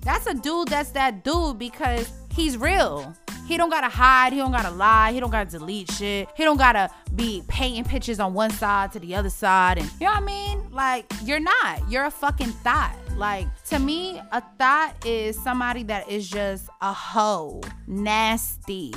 That's 0.02 0.26
a 0.26 0.34
dude 0.34 0.68
that's 0.68 0.90
that 0.90 1.24
dude 1.24 1.58
because 1.58 2.10
he's 2.32 2.56
real. 2.56 3.14
He 3.46 3.56
don't 3.56 3.70
gotta 3.70 3.88
hide, 3.88 4.32
he 4.32 4.38
don't 4.38 4.50
gotta 4.50 4.70
lie, 4.70 5.12
he 5.12 5.20
don't 5.20 5.30
gotta 5.30 5.48
delete 5.48 5.90
shit, 5.92 6.28
he 6.36 6.42
don't 6.42 6.56
gotta 6.56 6.90
be 7.14 7.44
painting 7.46 7.84
pictures 7.84 8.18
on 8.18 8.34
one 8.34 8.50
side 8.50 8.92
to 8.92 8.98
the 8.98 9.14
other 9.14 9.30
side. 9.30 9.78
And 9.78 9.90
you 10.00 10.06
know 10.06 10.12
what 10.12 10.22
I 10.22 10.26
mean? 10.26 10.70
Like, 10.72 11.12
you're 11.22 11.40
not. 11.40 11.88
You're 11.88 12.06
a 12.06 12.10
fucking 12.10 12.52
thot. 12.64 12.94
Like, 13.16 13.46
to 13.66 13.78
me, 13.78 14.20
a 14.32 14.42
thot 14.58 15.06
is 15.06 15.40
somebody 15.42 15.84
that 15.84 16.08
is 16.10 16.28
just 16.28 16.68
a 16.80 16.92
hoe, 16.92 17.60
nasty. 17.86 18.92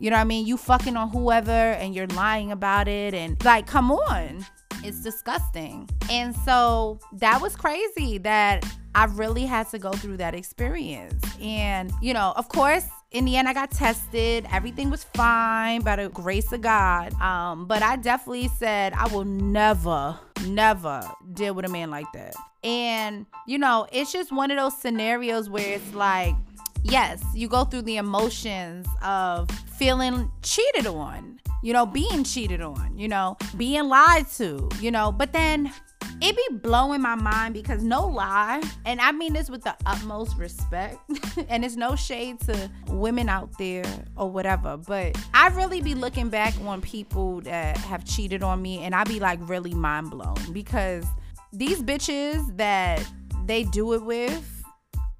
You 0.00 0.10
know 0.10 0.16
what 0.16 0.22
I 0.22 0.24
mean? 0.24 0.46
You 0.46 0.56
fucking 0.56 0.96
on 0.96 1.10
whoever 1.10 1.50
and 1.50 1.94
you're 1.94 2.08
lying 2.08 2.50
about 2.50 2.88
it. 2.88 3.14
And 3.14 3.42
like, 3.44 3.68
come 3.68 3.92
on. 3.92 4.44
It's 4.84 5.02
disgusting. 5.02 5.88
And 6.10 6.34
so 6.36 6.98
that 7.12 7.40
was 7.40 7.56
crazy 7.56 8.18
that 8.18 8.64
I 8.94 9.06
really 9.06 9.46
had 9.46 9.68
to 9.70 9.78
go 9.78 9.92
through 9.92 10.18
that 10.18 10.34
experience. 10.34 11.24
And, 11.40 11.92
you 12.02 12.12
know, 12.12 12.34
of 12.36 12.48
course, 12.48 12.86
in 13.10 13.24
the 13.24 13.36
end, 13.36 13.48
I 13.48 13.54
got 13.54 13.70
tested. 13.70 14.46
Everything 14.50 14.90
was 14.90 15.04
fine 15.04 15.82
by 15.82 15.96
the 15.96 16.08
grace 16.08 16.52
of 16.52 16.60
God. 16.60 17.14
Um, 17.20 17.66
but 17.66 17.82
I 17.82 17.96
definitely 17.96 18.48
said 18.48 18.92
I 18.94 19.06
will 19.08 19.24
never, 19.24 20.18
never 20.46 21.08
deal 21.32 21.54
with 21.54 21.64
a 21.64 21.68
man 21.68 21.90
like 21.90 22.10
that. 22.12 22.34
And, 22.64 23.26
you 23.46 23.58
know, 23.58 23.86
it's 23.92 24.12
just 24.12 24.30
one 24.30 24.50
of 24.50 24.56
those 24.56 24.76
scenarios 24.76 25.48
where 25.48 25.74
it's 25.74 25.94
like, 25.94 26.34
yes, 26.82 27.22
you 27.34 27.48
go 27.48 27.64
through 27.64 27.82
the 27.82 27.96
emotions 27.96 28.86
of 29.02 29.50
feeling 29.50 30.30
cheated 30.42 30.86
on 30.86 31.40
you 31.62 31.72
know, 31.72 31.86
being 31.86 32.24
cheated 32.24 32.60
on, 32.60 32.98
you 32.98 33.08
know, 33.08 33.36
being 33.56 33.88
lied 33.88 34.28
to, 34.32 34.68
you 34.80 34.90
know, 34.90 35.12
but 35.12 35.32
then 35.32 35.72
it 36.20 36.36
be 36.36 36.56
blowing 36.58 37.00
my 37.00 37.14
mind 37.14 37.54
because 37.54 37.82
no 37.82 38.06
lie, 38.06 38.62
and 38.84 39.00
I 39.00 39.12
mean 39.12 39.32
this 39.32 39.48
with 39.50 39.62
the 39.62 39.74
utmost 39.86 40.36
respect, 40.36 40.98
and 41.48 41.64
it's 41.64 41.76
no 41.76 41.96
shade 41.96 42.40
to 42.40 42.70
women 42.88 43.28
out 43.28 43.56
there 43.58 43.84
or 44.16 44.30
whatever, 44.30 44.76
but 44.76 45.16
I 45.34 45.48
really 45.48 45.80
be 45.80 45.94
looking 45.94 46.28
back 46.28 46.54
on 46.64 46.80
people 46.80 47.40
that 47.42 47.76
have 47.78 48.04
cheated 48.04 48.42
on 48.42 48.60
me, 48.60 48.84
and 48.84 48.94
I 48.94 49.04
be 49.04 49.20
like 49.20 49.38
really 49.48 49.74
mind 49.74 50.10
blown 50.10 50.36
because 50.52 51.04
these 51.52 51.82
bitches 51.82 52.56
that 52.56 53.04
they 53.46 53.64
do 53.64 53.92
it 53.92 54.02
with 54.02 54.64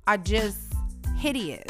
are 0.06 0.18
just 0.18 0.58
hideous, 1.16 1.66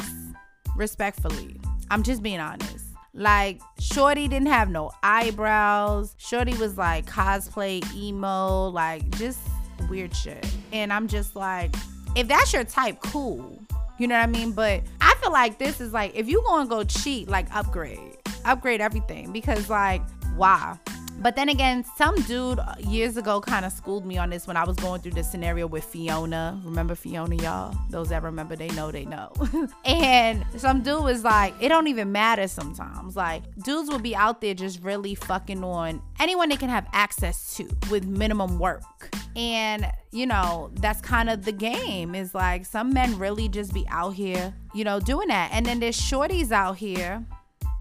respectfully. 0.75 1.59
I'm 1.89 2.03
just 2.03 2.23
being 2.23 2.39
honest. 2.39 2.82
Like, 3.13 3.61
Shorty 3.79 4.27
didn't 4.27 4.47
have 4.47 4.69
no 4.69 4.91
eyebrows. 5.03 6.15
Shorty 6.17 6.55
was 6.55 6.77
like 6.77 7.05
cosplay 7.05 7.83
emo, 7.93 8.69
like 8.69 9.07
just 9.17 9.39
weird 9.87 10.15
shit. 10.15 10.45
And 10.71 10.91
I'm 10.91 11.07
just 11.07 11.35
like, 11.35 11.75
if 12.15 12.27
that's 12.27 12.51
your 12.51 12.63
type, 12.63 12.99
cool. 13.01 13.59
You 13.99 14.07
know 14.07 14.15
what 14.15 14.23
I 14.23 14.27
mean? 14.27 14.51
But 14.51 14.81
I 14.99 15.13
feel 15.21 15.31
like 15.31 15.59
this 15.59 15.79
is 15.79 15.93
like, 15.93 16.15
if 16.15 16.27
you 16.27 16.43
gonna 16.47 16.67
go 16.67 16.83
cheat, 16.83 17.27
like 17.29 17.53
upgrade, 17.53 18.17
upgrade 18.45 18.81
everything 18.81 19.31
because 19.31 19.69
like, 19.69 20.01
why? 20.35 20.79
But 21.19 21.35
then 21.35 21.47
again, 21.49 21.85
some 21.95 22.15
dude 22.23 22.59
years 22.79 23.17
ago 23.17 23.39
kind 23.39 23.65
of 23.65 23.71
schooled 23.71 24.05
me 24.05 24.17
on 24.17 24.29
this 24.29 24.45
when 24.45 24.57
I 24.57 24.65
was 24.65 24.75
going 24.75 25.01
through 25.01 25.13
the 25.13 25.23
scenario 25.23 25.67
with 25.67 25.83
Fiona. 25.83 26.59
Remember 26.65 26.95
Fiona, 26.95 27.35
y'all? 27.35 27.75
Those 27.89 28.09
that 28.09 28.23
remember, 28.23 28.55
they 28.55 28.67
know 28.69 28.91
they 28.91 29.05
know. 29.05 29.31
and 29.85 30.45
some 30.57 30.81
dude 30.81 31.03
was 31.03 31.23
like, 31.23 31.53
it 31.61 31.69
don't 31.69 31.87
even 31.87 32.11
matter 32.11 32.47
sometimes. 32.47 33.15
Like, 33.15 33.43
dudes 33.63 33.89
will 33.89 33.99
be 33.99 34.15
out 34.15 34.41
there 34.41 34.53
just 34.53 34.81
really 34.81 35.15
fucking 35.15 35.63
on 35.63 36.01
anyone 36.19 36.49
they 36.49 36.57
can 36.57 36.69
have 36.69 36.87
access 36.91 37.55
to 37.55 37.69
with 37.89 38.05
minimum 38.05 38.59
work. 38.59 39.15
And, 39.35 39.89
you 40.11 40.25
know, 40.25 40.71
that's 40.73 41.01
kind 41.01 41.29
of 41.29 41.45
the 41.45 41.51
game. 41.51 42.15
Is 42.15 42.35
like 42.35 42.65
some 42.65 42.93
men 42.93 43.17
really 43.17 43.47
just 43.47 43.73
be 43.73 43.85
out 43.89 44.11
here, 44.11 44.53
you 44.73 44.83
know, 44.83 44.99
doing 44.99 45.29
that. 45.29 45.51
And 45.53 45.65
then 45.65 45.79
there's 45.79 45.99
shorties 45.99 46.51
out 46.51 46.77
here 46.77 47.23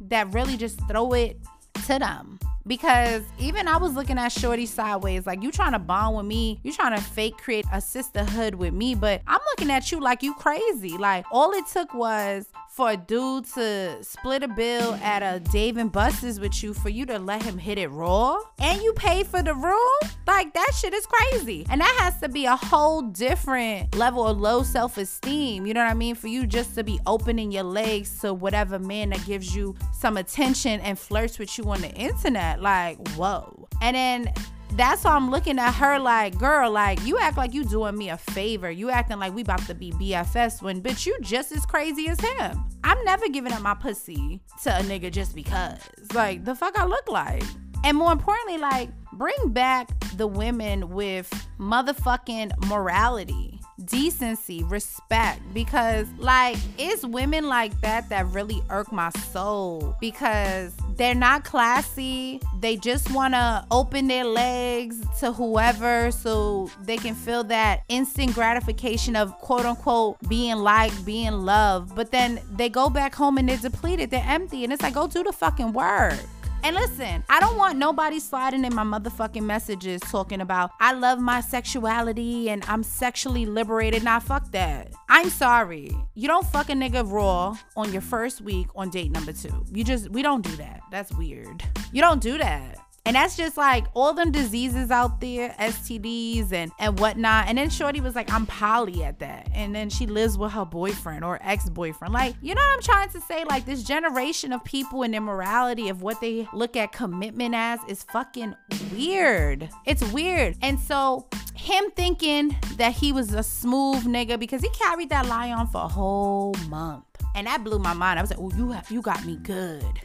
that 0.03 0.33
really 0.33 0.57
just 0.57 0.81
throw 0.89 1.13
it 1.13 1.39
to 1.87 1.99
them 1.99 2.39
because 2.67 3.23
even 3.39 3.69
I 3.69 3.77
was 3.77 3.95
looking 3.95 4.19
at 4.19 4.33
Shorty 4.33 4.67
sideways, 4.67 5.27
like 5.27 5.43
you 5.43 5.51
trying 5.51 5.73
to 5.73 5.79
bond 5.79 6.17
with 6.17 6.27
me, 6.27 6.61
you 6.63 6.73
trying 6.73 6.97
to 6.97 7.03
fake 7.03 7.39
create 7.39 7.65
a 7.73 7.81
sisterhood 7.81 8.55
with 8.55 8.73
me, 8.73 8.95
but 8.95 9.23
I'm 9.27 9.41
looking 9.53 9.71
at 9.73 9.91
you 9.91 10.01
like 10.01 10.23
you 10.23 10.35
crazy. 10.35 10.97
Like 10.97 11.25
all 11.31 11.53
it 11.53 11.67
took 11.67 11.93
was 11.95 12.47
for 12.73 12.93
a 12.93 12.97
dude 12.97 13.45
to 13.45 14.03
split 14.03 14.43
a 14.43 14.49
bill 14.49 14.95
at 15.03 15.23
a 15.23 15.41
Dave 15.41 15.77
and 15.77 15.93
Buster's 15.93 16.41
with 16.41 16.63
you 16.63 16.73
for 16.73 16.89
you 16.89 17.05
to 17.05 17.19
let 17.19 17.43
him 17.43 17.59
hit 17.59 17.77
it 17.77 17.89
raw 17.89 18.39
and 18.59 18.81
you 18.81 18.95
pay 18.95 19.25
for 19.25 19.43
the 19.43 19.55
room? 19.55 19.91
Like 20.27 20.55
that 20.55 20.71
shit 20.75 20.95
is 20.95 21.05
crazy. 21.05 21.67
And 21.69 21.83
that 21.83 21.97
has 22.01 22.19
to 22.21 22.31
be 22.31 22.47
a 22.47 22.57
whole 22.57 23.03
different 23.03 23.95
level 23.95 24.27
of 24.27 24.41
low 24.41 24.63
self-esteem. 24.63 25.67
You 25.67 25.75
know 25.75 25.85
what 25.85 25.91
I 25.91 25.95
mean? 25.95 26.15
For 26.15 26.29
you 26.29 26.47
just 26.47 26.75
to 26.77 26.83
be 26.83 26.99
opening 27.07 27.53
your 27.53 27.65
legs 27.65 28.21
to 28.21 28.33
whatever 28.33 28.79
man 28.79 29.11
that 29.11 29.25
gives 29.27 29.55
you 29.55 29.77
some 29.93 30.17
attention 30.17 30.81
and 30.81 30.99
flirts 30.99 31.39
with 31.39 31.59
you 31.59 31.65
on 31.65 31.83
the 31.83 31.93
internet. 31.93 32.63
Like, 32.63 33.07
whoa. 33.11 33.69
And 33.83 33.95
then 33.95 34.33
that's 34.77 35.05
why 35.05 35.13
I'm 35.13 35.31
looking 35.31 35.59
at 35.59 35.73
her 35.75 35.99
like, 35.99 36.39
girl, 36.39 36.71
like 36.71 37.05
you 37.05 37.19
act 37.19 37.37
like 37.37 37.53
you 37.55 37.65
doing 37.65 37.97
me 37.97 38.11
a 38.11 38.17
favor. 38.17 38.71
You 38.71 38.91
acting 38.91 39.19
like 39.19 39.35
we 39.35 39.43
about 39.43 39.67
to 39.67 39.75
be 39.75 39.93
BFS 39.93 40.63
when 40.63 40.83
bitch 40.83 41.07
you 41.07 41.17
just 41.21 41.53
as 41.53 41.65
crazy 41.67 42.09
as 42.09 42.21
him. 42.21 42.65
I'm 42.85 43.03
never 43.05 43.29
giving 43.29 43.53
up 43.53 43.63
my 43.63 43.75
pussy 43.75 44.41
to 44.63 44.71
a 44.71 44.83
nigga 44.83 45.11
just 45.11 45.35
because. 45.35 45.79
Like 46.15 46.45
the 46.45 46.55
fuck 46.55 46.79
I 46.79 46.87
look 46.87 47.09
like. 47.09 47.45
And 47.85 47.97
more 47.97 48.13
importantly, 48.13 48.59
like 48.59 48.91
bring 49.13 49.49
back 49.49 49.89
the 50.17 50.27
women 50.27 50.91
with 50.91 51.31
motherfucking 51.59 52.67
morality 52.67 53.61
decency, 53.85 54.63
respect. 54.65 55.41
Because, 55.53 56.07
like, 56.19 56.57
it's 56.79 57.05
women 57.05 57.49
like 57.49 57.79
that 57.81 58.09
that 58.09 58.27
really 58.29 58.63
irk 58.71 58.93
my 58.93 59.11
soul 59.11 59.97
because 60.01 60.73
they're 60.97 61.15
not 61.15 61.45
classy. 61.45 62.41
They 62.61 62.77
just 62.77 63.13
want 63.13 63.35
to 63.35 63.67
open 63.71 64.09
their 64.09 64.25
legs 64.25 64.97
to 65.21 65.33
whoever 65.33 66.11
so 66.11 66.71
they 66.83 66.97
can 66.97 67.15
feel 67.15 67.45
that 67.45 67.83
instant 67.89 68.35
gratification 68.35 69.17
of 69.17 69.33
quote 69.39 69.65
unquote 69.65 70.17
being 70.29 70.57
liked, 70.57 71.05
being 71.05 71.33
loved. 71.33 71.95
But 71.95 72.11
then 72.11 72.41
they 72.51 72.69
go 72.69 72.91
back 72.91 73.15
home 73.15 73.39
and 73.39 73.49
they're 73.49 73.57
depleted, 73.57 74.11
they're 74.11 74.25
empty. 74.27 74.65
And 74.65 74.73
it's 74.73 74.83
like, 74.83 74.95
go 74.95 75.07
do 75.07 75.23
the 75.23 75.33
fucking 75.33 75.73
work. 75.73 76.19
And 76.65 76.77
listen, 76.77 77.25
I 77.29 77.41
don't 77.41 77.57
want 77.57 77.77
nobody 77.77 78.21
sliding 78.21 78.65
in 78.65 78.73
my 78.73 78.85
motherfucking 78.85 79.43
messages 79.43 80.01
talking 80.03 80.41
about 80.41 80.71
I 80.79 80.93
love 80.93 81.19
my 81.19 81.41
sexuality 81.41 82.51
and 82.51 82.65
I'm 82.69 82.85
sexually 82.85 83.47
liberated. 83.47 84.05
Nah, 84.05 84.21
fuck 84.21 84.53
that. 84.53 84.93
I'm 85.09 85.29
sorry. 85.29 85.91
You 86.15 86.29
don't 86.29 86.47
fuck 86.47 86.71
a 86.71 86.75
nigga 86.75 87.11
raw 87.11 87.57
on 87.77 87.93
your 87.93 88.03
first 88.03 88.41
week 88.43 88.69
on 88.77 88.91
date 88.91 89.11
number 89.11 89.33
two. 89.33 89.65
You 89.73 89.83
just, 89.83 90.11
we 90.11 90.23
don't 90.23 90.43
do 90.43 90.55
that. 90.57 90.83
That's 90.93 91.13
weird. 91.13 91.65
You 91.93 92.01
don't 92.01 92.23
do 92.23 92.39
that. 92.39 92.79
And 93.05 93.17
that's 93.17 93.37
just 93.37 93.57
like 93.57 93.87
all 93.95 94.15
them 94.15 94.31
diseases 94.31 94.91
out 94.91 95.21
there, 95.21 95.55
STDs 95.59 96.53
and 96.53 96.71
and 96.79 96.99
whatnot. 97.01 97.49
And 97.49 97.59
then 97.59 97.69
Shorty 97.69 98.01
was 98.01 98.15
like, 98.15 98.33
I'm 98.33 98.47
poly 98.47 99.03
at 99.03 99.19
that. 99.19 99.49
And 99.53 99.75
then 99.75 99.91
she 99.91 100.07
lives 100.07 100.39
with 100.39 100.53
her 100.53 100.65
boyfriend 100.65 101.25
or 101.25 101.41
ex-boyfriend. 101.43 102.15
Like, 102.15 102.37
you 102.41 102.55
know 102.55 102.61
what 102.61 102.77
I'm 102.77 102.83
trying 102.83 103.09
to 103.11 103.21
say? 103.21 103.45
Like 103.45 103.67
this 103.67 103.83
generation 103.83 104.53
of 104.53 104.63
people 104.63 105.03
and 105.03 105.13
their 105.13 105.21
morality 105.21 105.89
of 105.89 106.03
what 106.03 106.21
they 106.21 106.49
look 106.53 106.77
at 106.77 106.93
commitment 106.93 107.57
as 107.57 107.81
is 107.89 108.05
fucking 108.05 108.55
weird. 108.93 109.69
It's 109.85 110.05
weird. 110.13 110.57
And 110.63 110.79
so 110.79 111.27
him 111.57 111.91
thinking 111.97 112.57
that 112.77 112.93
he 112.93 113.13
was 113.13 113.35
a 113.35 113.43
smooth 113.43 114.05
nigga 114.05 114.39
because 114.39 114.63
he 114.63 114.71
carried 114.71 115.11
that 115.11 115.27
lie 115.27 115.51
on 115.51 115.67
for 115.67 115.83
a 115.83 115.89
whole 115.89 116.55
month. 116.69 117.05
And 117.35 117.49
that 117.49 117.65
blew 117.65 117.81
my 117.81 117.95
mind. 117.95 118.21
I 118.21 118.23
was 118.23 118.31
like, 118.31 118.41
oh, 118.41 118.53
you 118.57 118.71
have 118.71 118.91
you 118.93 119.03
got 119.03 119.25
me 119.25 119.37
good. 119.37 120.01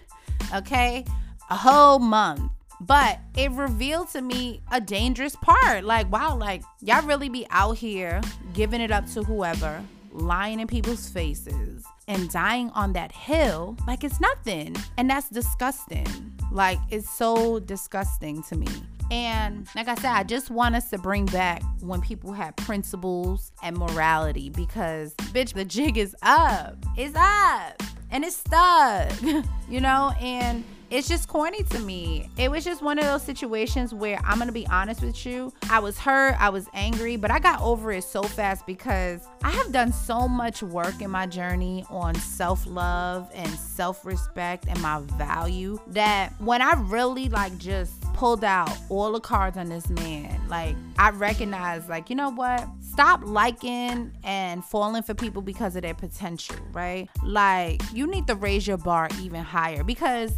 Okay? 0.54 1.06
A 1.50 1.56
whole 1.56 2.00
month 2.00 2.52
but 2.82 3.20
it 3.36 3.52
revealed 3.52 4.10
to 4.10 4.22
me 4.22 4.62
a 4.72 4.80
dangerous 4.80 5.36
part. 5.36 5.84
Like, 5.84 6.12
wow, 6.12 6.36
like 6.36 6.64
y'all 6.82 7.06
really 7.06 7.30
be 7.30 7.46
out 7.50 7.78
here 7.78 8.22
giving 8.54 8.82
it 8.82 8.92
up 8.92 9.06
to 9.14 9.24
whoever, 9.24 9.84
lying 10.12 10.60
in 10.60 10.68
people's 10.68 11.10
faces, 11.10 11.84
and 12.08 12.30
dying 12.30 12.70
on 12.72 12.94
that 12.94 13.12
hill 13.12 13.78
like 13.88 14.04
it's 14.04 14.20
nothing. 14.20 14.76
And 14.98 15.10
that's 15.10 15.30
disgusting. 15.30 16.08
Like, 16.52 16.80
it's 16.90 17.10
so 17.10 17.60
disgusting 17.60 18.42
to 18.44 18.56
me. 18.56 18.68
And 19.10 19.68
like 19.76 19.88
I 19.88 19.96
said, 19.96 20.12
I 20.12 20.24
just 20.24 20.50
want 20.50 20.76
us 20.76 20.90
to 20.90 20.98
bring 20.98 21.26
back 21.28 21.62
when 21.82 22.02
people 22.02 22.34
have 22.34 22.56
principles 22.58 23.52
and 23.64 23.78
morality 23.78 24.50
because, 24.50 25.14
bitch, 25.16 25.54
the 25.54 25.64
jig 25.64 25.98
is 25.98 26.16
up. 26.22 26.78
It's 26.98 27.16
up 27.16 27.82
and 28.12 28.26
it's 28.26 28.36
stuck, 28.38 29.12
you 29.70 29.80
know? 29.80 30.14
And 30.20 30.64
it's 30.90 31.08
just 31.08 31.28
corny 31.28 31.64
to 31.64 31.80
me. 31.80 32.30
It 32.38 32.50
was 32.50 32.64
just 32.64 32.82
one 32.82 32.98
of 32.98 33.06
those 33.06 33.24
situations 33.24 33.94
where 33.94 34.20
I'm 34.24 34.40
gonna 34.40 34.52
be 34.52 34.68
honest 34.68 35.02
with 35.02 35.26
you. 35.26 35.54
I 35.70 35.80
was 35.80 35.98
hurt, 35.98 36.36
I 36.40 36.50
was 36.50 36.68
angry, 36.74 37.18
but 37.18 37.32
I 37.32 37.40
got 37.40 37.62
over 37.62 37.92
it 37.92 38.04
so 38.04 38.24
fast 38.24 38.66
because 38.66 39.28
I 39.44 39.52
have 39.52 39.72
done 39.72 39.92
so 39.92 40.28
much 40.28 40.64
work 40.64 41.02
in 41.02 41.12
my 41.12 41.26
journey 41.26 41.86
on 41.90 42.16
self 42.16 42.66
love 42.66 43.30
and 43.34 43.50
self 43.50 44.06
respect 44.06 44.66
and 44.68 44.82
my 44.82 45.00
value 45.18 45.80
that 45.88 46.34
when 46.40 46.62
I 46.62 46.74
really 46.78 47.30
like 47.30 47.58
just 47.58 48.02
pulled 48.14 48.44
out 48.44 48.76
all 48.90 49.12
the 49.12 49.20
cards 49.20 49.58
on 49.58 49.70
this 49.70 49.90
man, 49.90 50.42
like 50.48 50.76
I 50.98 51.12
recognize, 51.12 51.88
like, 51.88 52.10
you 52.10 52.16
know 52.16 52.30
what? 52.30 52.68
Stop 52.82 53.22
liking 53.24 54.12
and 54.24 54.66
falling 54.66 55.04
for 55.04 55.14
people 55.14 55.42
because 55.42 55.76
of 55.76 55.84
their 55.84 55.94
potential, 55.94 56.56
right? 56.72 57.10
Like, 57.24 57.82
you 57.94 58.08
need 58.08 58.26
to 58.28 58.36
raise 58.36 58.66
your 58.66 58.78
bar 58.78 59.10
even 59.22 59.44
higher 59.44 59.84
because 59.84 60.36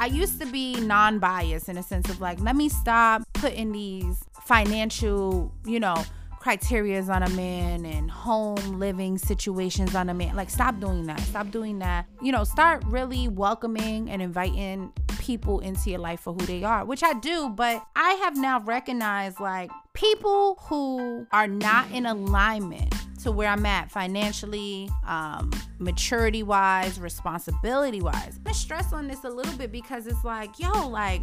I 0.00 0.06
used 0.06 0.40
to 0.40 0.46
be 0.46 0.80
non 0.80 1.18
biased 1.18 1.68
in 1.68 1.76
a 1.76 1.82
sense 1.82 2.08
of 2.08 2.22
like, 2.22 2.40
let 2.40 2.56
me 2.56 2.70
stop 2.70 3.22
putting 3.34 3.70
these 3.70 4.24
financial, 4.44 5.52
you 5.66 5.78
know, 5.78 6.02
criterias 6.40 7.14
on 7.14 7.22
a 7.22 7.28
man 7.28 7.84
and 7.84 8.10
home 8.10 8.78
living 8.78 9.18
situations 9.18 9.94
on 9.94 10.08
a 10.08 10.14
man. 10.14 10.34
Like, 10.34 10.48
stop 10.48 10.80
doing 10.80 11.04
that. 11.04 11.20
Stop 11.20 11.50
doing 11.50 11.80
that. 11.80 12.06
You 12.22 12.32
know, 12.32 12.44
start 12.44 12.82
really 12.86 13.28
welcoming 13.28 14.08
and 14.08 14.22
inviting 14.22 14.90
people 15.18 15.60
into 15.60 15.90
your 15.90 16.00
life 16.00 16.20
for 16.20 16.32
who 16.32 16.46
they 16.46 16.64
are, 16.64 16.86
which 16.86 17.02
I 17.02 17.12
do, 17.12 17.50
but 17.50 17.84
I 17.94 18.12
have 18.24 18.38
now 18.38 18.60
recognized 18.60 19.38
like 19.38 19.70
people 19.92 20.56
who 20.62 21.26
are 21.30 21.46
not 21.46 21.90
in 21.90 22.06
alignment 22.06 22.94
to 23.22 23.30
where 23.30 23.48
I'm 23.48 23.66
at 23.66 23.90
financially, 23.90 24.88
um, 25.06 25.50
maturity 25.78 26.42
wise, 26.42 26.98
responsibility 26.98 28.00
wise. 28.00 28.38
I 28.46 28.52
stress 28.52 28.92
on 28.92 29.08
this 29.08 29.24
a 29.24 29.28
little 29.28 29.56
bit 29.56 29.72
because 29.72 30.06
it's 30.06 30.24
like, 30.24 30.58
yo, 30.58 30.88
like, 30.88 31.22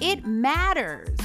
it 0.00 0.24
matters 0.24 1.18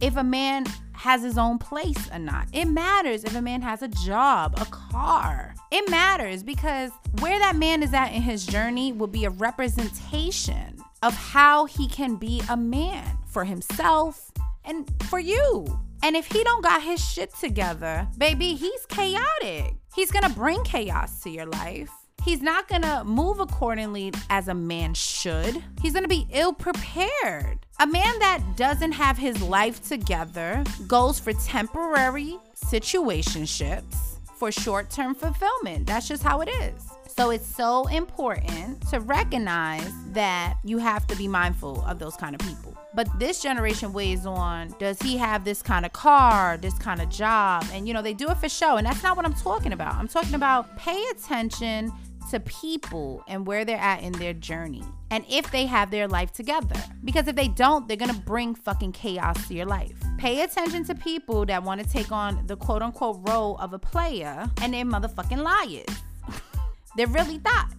if 0.00 0.16
a 0.16 0.24
man 0.24 0.64
has 0.92 1.22
his 1.22 1.38
own 1.38 1.58
place 1.58 2.10
or 2.12 2.18
not. 2.18 2.46
It 2.52 2.66
matters 2.66 3.24
if 3.24 3.34
a 3.34 3.40
man 3.40 3.62
has 3.62 3.82
a 3.82 3.88
job, 3.88 4.54
a 4.60 4.66
car. 4.66 5.54
It 5.70 5.88
matters 5.90 6.42
because 6.42 6.90
where 7.20 7.38
that 7.38 7.56
man 7.56 7.82
is 7.82 7.94
at 7.94 8.12
in 8.12 8.22
his 8.22 8.44
journey 8.44 8.92
will 8.92 9.06
be 9.06 9.24
a 9.24 9.30
representation 9.30 10.78
of 11.02 11.14
how 11.14 11.64
he 11.64 11.88
can 11.88 12.16
be 12.16 12.42
a 12.50 12.56
man 12.56 13.18
for 13.26 13.44
himself 13.44 14.30
and 14.64 14.90
for 15.04 15.18
you. 15.18 15.66
And 16.02 16.16
if 16.16 16.26
he 16.26 16.42
don't 16.44 16.62
got 16.62 16.82
his 16.82 17.04
shit 17.06 17.34
together, 17.34 18.08
baby, 18.16 18.54
he's 18.54 18.86
chaotic. 18.86 19.74
He's 19.94 20.10
gonna 20.10 20.30
bring 20.30 20.62
chaos 20.64 21.20
to 21.22 21.30
your 21.30 21.46
life. 21.46 21.90
He's 22.24 22.42
not 22.42 22.68
gonna 22.68 23.02
move 23.04 23.40
accordingly 23.40 24.12
as 24.28 24.48
a 24.48 24.54
man 24.54 24.94
should. 24.94 25.62
He's 25.80 25.94
gonna 25.94 26.08
be 26.08 26.26
ill 26.30 26.52
prepared. 26.52 27.66
A 27.78 27.86
man 27.86 28.18
that 28.18 28.42
doesn't 28.56 28.92
have 28.92 29.16
his 29.16 29.40
life 29.42 29.86
together 29.86 30.64
goes 30.86 31.18
for 31.18 31.32
temporary 31.32 32.36
situationships 32.54 33.96
for 34.38 34.52
short 34.52 34.90
term 34.90 35.14
fulfillment. 35.14 35.86
That's 35.86 36.08
just 36.08 36.22
how 36.22 36.40
it 36.40 36.48
is. 36.48 36.90
So 37.16 37.30
it's 37.30 37.46
so 37.46 37.86
important 37.88 38.88
to 38.88 39.00
recognize 39.00 39.90
that 40.12 40.56
you 40.64 40.78
have 40.78 41.06
to 41.08 41.16
be 41.16 41.28
mindful 41.28 41.84
of 41.84 41.98
those 41.98 42.16
kind 42.16 42.34
of 42.34 42.40
people. 42.40 42.69
But 42.94 43.08
this 43.18 43.40
generation 43.40 43.92
weighs 43.92 44.26
on 44.26 44.74
does 44.78 45.00
he 45.00 45.16
have 45.16 45.44
this 45.44 45.62
kind 45.62 45.86
of 45.86 45.92
car, 45.92 46.56
this 46.56 46.76
kind 46.78 47.00
of 47.00 47.08
job? 47.08 47.64
And 47.72 47.86
you 47.86 47.94
know, 47.94 48.02
they 48.02 48.14
do 48.14 48.28
it 48.30 48.36
for 48.38 48.48
show. 48.48 48.76
And 48.76 48.86
that's 48.86 49.02
not 49.02 49.16
what 49.16 49.24
I'm 49.24 49.34
talking 49.34 49.72
about. 49.72 49.94
I'm 49.94 50.08
talking 50.08 50.34
about 50.34 50.76
pay 50.76 51.02
attention 51.12 51.92
to 52.30 52.40
people 52.40 53.24
and 53.26 53.46
where 53.46 53.64
they're 53.64 53.78
at 53.78 54.02
in 54.02 54.12
their 54.12 54.32
journey 54.32 54.84
and 55.10 55.24
if 55.28 55.50
they 55.50 55.66
have 55.66 55.90
their 55.90 56.06
life 56.06 56.32
together. 56.32 56.76
Because 57.04 57.26
if 57.26 57.34
they 57.34 57.48
don't, 57.48 57.88
they're 57.88 57.96
gonna 57.96 58.14
bring 58.14 58.54
fucking 58.54 58.92
chaos 58.92 59.48
to 59.48 59.54
your 59.54 59.66
life. 59.66 59.96
Pay 60.18 60.42
attention 60.42 60.84
to 60.84 60.94
people 60.94 61.44
that 61.46 61.62
wanna 61.62 61.84
take 61.84 62.12
on 62.12 62.46
the 62.46 62.56
quote 62.56 62.82
unquote 62.82 63.28
role 63.28 63.56
of 63.58 63.72
a 63.72 63.78
player 63.78 64.48
and 64.62 64.74
they're 64.74 64.84
motherfucking 64.84 65.42
liars. 65.42 65.86
they're 66.96 67.08
really 67.08 67.38
thots. 67.38 67.74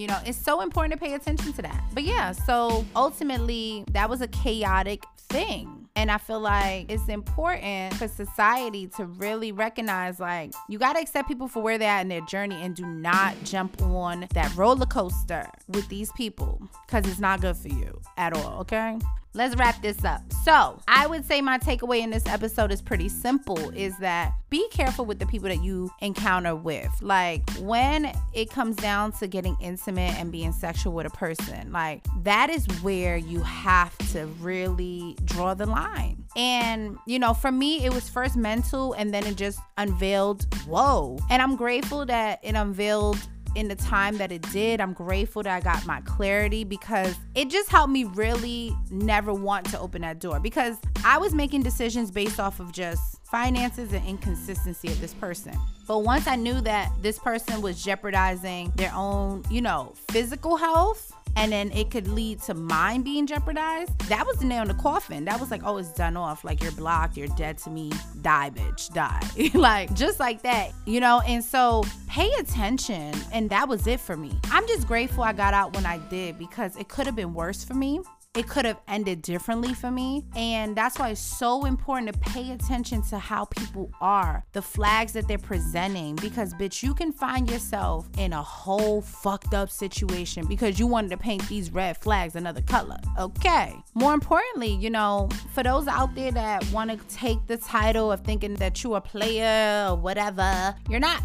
You 0.00 0.06
know, 0.06 0.18
it's 0.24 0.38
so 0.38 0.62
important 0.62 0.98
to 0.98 0.98
pay 0.98 1.12
attention 1.12 1.52
to 1.52 1.60
that. 1.60 1.84
But 1.92 2.04
yeah, 2.04 2.32
so 2.32 2.86
ultimately, 2.96 3.84
that 3.90 4.08
was 4.08 4.22
a 4.22 4.28
chaotic 4.28 5.04
thing. 5.18 5.90
And 5.94 6.10
I 6.10 6.16
feel 6.16 6.40
like 6.40 6.90
it's 6.90 7.06
important 7.08 7.92
for 7.96 8.08
society 8.08 8.86
to 8.96 9.04
really 9.04 9.52
recognize 9.52 10.18
like, 10.18 10.54
you 10.70 10.78
got 10.78 10.94
to 10.94 11.00
accept 11.00 11.28
people 11.28 11.48
for 11.48 11.62
where 11.62 11.76
they're 11.76 11.90
at 11.90 12.00
in 12.00 12.08
their 12.08 12.22
journey 12.22 12.62
and 12.62 12.74
do 12.74 12.86
not 12.86 13.34
jump 13.44 13.82
on 13.82 14.26
that 14.32 14.56
roller 14.56 14.86
coaster 14.86 15.46
with 15.68 15.86
these 15.90 16.10
people 16.12 16.62
because 16.86 17.06
it's 17.06 17.20
not 17.20 17.42
good 17.42 17.58
for 17.58 17.68
you 17.68 18.00
at 18.16 18.32
all, 18.32 18.60
okay? 18.60 18.98
Let's 19.34 19.56
wrap 19.56 19.80
this 19.82 20.04
up. 20.04 20.22
So, 20.44 20.80
I 20.88 21.06
would 21.06 21.24
say 21.24 21.40
my 21.40 21.58
takeaway 21.58 22.00
in 22.00 22.10
this 22.10 22.26
episode 22.26 22.72
is 22.72 22.82
pretty 22.82 23.08
simple 23.08 23.58
is 23.70 23.96
that 23.98 24.32
be 24.48 24.66
careful 24.70 25.04
with 25.04 25.18
the 25.18 25.26
people 25.26 25.48
that 25.48 25.62
you 25.62 25.90
encounter 26.00 26.56
with. 26.56 26.90
Like, 27.00 27.48
when 27.58 28.12
it 28.32 28.50
comes 28.50 28.76
down 28.76 29.12
to 29.12 29.28
getting 29.28 29.56
intimate 29.60 30.18
and 30.18 30.32
being 30.32 30.52
sexual 30.52 30.92
with 30.92 31.06
a 31.06 31.10
person, 31.10 31.70
like, 31.72 32.04
that 32.22 32.50
is 32.50 32.66
where 32.82 33.16
you 33.16 33.40
have 33.40 33.96
to 34.12 34.26
really 34.40 35.16
draw 35.24 35.54
the 35.54 35.66
line. 35.66 36.24
And, 36.36 36.96
you 37.06 37.18
know, 37.18 37.34
for 37.34 37.52
me, 37.52 37.84
it 37.84 37.94
was 37.94 38.08
first 38.08 38.36
mental 38.36 38.94
and 38.94 39.12
then 39.12 39.24
it 39.26 39.36
just 39.36 39.60
unveiled, 39.78 40.52
whoa. 40.66 41.18
And 41.28 41.40
I'm 41.40 41.56
grateful 41.56 42.06
that 42.06 42.40
it 42.42 42.54
unveiled 42.54 43.18
in 43.54 43.68
the 43.68 43.74
time 43.74 44.18
that 44.18 44.32
it 44.32 44.42
did. 44.52 44.80
I'm 44.80 44.92
grateful 44.92 45.42
that 45.42 45.54
I 45.54 45.60
got 45.60 45.86
my 45.86 46.00
clarity 46.02 46.64
because 46.64 47.16
it 47.34 47.50
just 47.50 47.68
helped 47.68 47.92
me 47.92 48.04
really 48.04 48.76
never 48.90 49.32
want 49.32 49.66
to 49.70 49.80
open 49.80 50.02
that 50.02 50.20
door 50.20 50.40
because 50.40 50.76
I 51.04 51.18
was 51.18 51.34
making 51.34 51.62
decisions 51.62 52.10
based 52.10 52.38
off 52.38 52.60
of 52.60 52.72
just 52.72 53.20
finances 53.26 53.92
and 53.92 54.04
inconsistency 54.06 54.88
of 54.88 55.00
this 55.00 55.14
person. 55.14 55.56
But 55.86 55.98
once 55.98 56.26
I 56.26 56.36
knew 56.36 56.60
that 56.62 56.90
this 57.00 57.18
person 57.18 57.62
was 57.62 57.82
jeopardizing 57.82 58.72
their 58.76 58.92
own, 58.94 59.44
you 59.50 59.60
know, 59.60 59.94
physical 60.10 60.56
health, 60.56 61.12
and 61.36 61.52
then 61.52 61.70
it 61.72 61.90
could 61.90 62.08
lead 62.08 62.40
to 62.42 62.54
mine 62.54 63.02
being 63.02 63.26
jeopardized, 63.26 63.98
that 64.08 64.26
was 64.26 64.36
the 64.38 64.44
nail 64.44 64.62
in 64.62 64.68
the 64.68 64.74
coffin. 64.74 65.24
That 65.24 65.40
was 65.40 65.50
like, 65.50 65.62
oh, 65.64 65.78
it's 65.78 65.92
done 65.92 66.16
off. 66.16 66.44
Like 66.44 66.62
you're 66.62 66.72
blocked, 66.72 67.16
you're 67.16 67.28
dead 67.28 67.58
to 67.58 67.70
me. 67.70 67.90
Die, 68.22 68.50
bitch, 68.50 68.92
die. 68.92 69.20
like 69.58 69.94
just 69.94 70.20
like 70.20 70.42
that, 70.42 70.72
you 70.86 71.00
know? 71.00 71.20
And 71.26 71.44
so 71.44 71.84
pay 72.08 72.30
attention. 72.38 73.14
And 73.32 73.50
that 73.50 73.68
was 73.68 73.86
it 73.86 74.00
for 74.00 74.16
me. 74.16 74.32
I'm 74.50 74.66
just 74.66 74.86
grateful 74.86 75.24
I 75.24 75.32
got 75.32 75.54
out 75.54 75.74
when 75.74 75.86
I 75.86 75.98
did 76.08 76.38
because 76.38 76.76
it 76.76 76.88
could 76.88 77.06
have 77.06 77.16
been 77.16 77.34
worse 77.34 77.64
for 77.64 77.74
me 77.74 78.00
it 78.36 78.46
could 78.48 78.64
have 78.64 78.78
ended 78.86 79.22
differently 79.22 79.74
for 79.74 79.90
me. 79.90 80.24
And 80.36 80.76
that's 80.76 80.98
why 80.98 81.10
it's 81.10 81.20
so 81.20 81.64
important 81.64 82.12
to 82.12 82.18
pay 82.20 82.52
attention 82.52 83.02
to 83.02 83.18
how 83.18 83.46
people 83.46 83.90
are, 84.00 84.44
the 84.52 84.62
flags 84.62 85.12
that 85.14 85.26
they're 85.26 85.36
presenting. 85.36 86.14
Because, 86.14 86.54
bitch, 86.54 86.82
you 86.82 86.94
can 86.94 87.12
find 87.12 87.50
yourself 87.50 88.08
in 88.18 88.32
a 88.32 88.42
whole 88.42 89.02
fucked 89.02 89.52
up 89.52 89.68
situation 89.68 90.46
because 90.46 90.78
you 90.78 90.86
wanted 90.86 91.10
to 91.10 91.16
paint 91.16 91.46
these 91.48 91.72
red 91.72 91.96
flags 91.96 92.36
another 92.36 92.62
color. 92.62 92.98
Okay. 93.18 93.74
More 93.94 94.14
importantly, 94.14 94.74
you 94.74 94.90
know, 94.90 95.28
for 95.52 95.64
those 95.64 95.88
out 95.88 96.14
there 96.14 96.30
that 96.30 96.64
want 96.70 96.90
to 96.90 97.16
take 97.16 97.44
the 97.48 97.56
title 97.56 98.12
of 98.12 98.20
thinking 98.20 98.54
that 98.54 98.82
you're 98.84 98.98
a 98.98 99.00
player 99.00 99.88
or 99.88 99.96
whatever, 99.96 100.76
you're 100.88 101.00
not. 101.00 101.24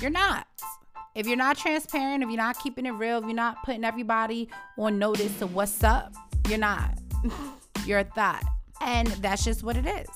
You're 0.00 0.10
not. 0.10 0.46
If 1.14 1.26
you're 1.26 1.36
not 1.36 1.58
transparent, 1.58 2.22
if 2.22 2.30
you're 2.30 2.38
not 2.38 2.58
keeping 2.60 2.86
it 2.86 2.92
real, 2.92 3.18
if 3.18 3.24
you're 3.24 3.34
not 3.34 3.62
putting 3.64 3.84
everybody 3.84 4.48
on 4.78 4.98
notice 4.98 5.42
of 5.42 5.54
what's 5.54 5.82
up, 5.82 6.14
you're 6.48 6.58
not. 6.58 6.98
You're 7.86 8.00
a 8.00 8.04
thot. 8.04 8.42
And 8.82 9.08
that's 9.08 9.44
just 9.44 9.62
what 9.62 9.76
it 9.76 9.86
is. 9.86 10.08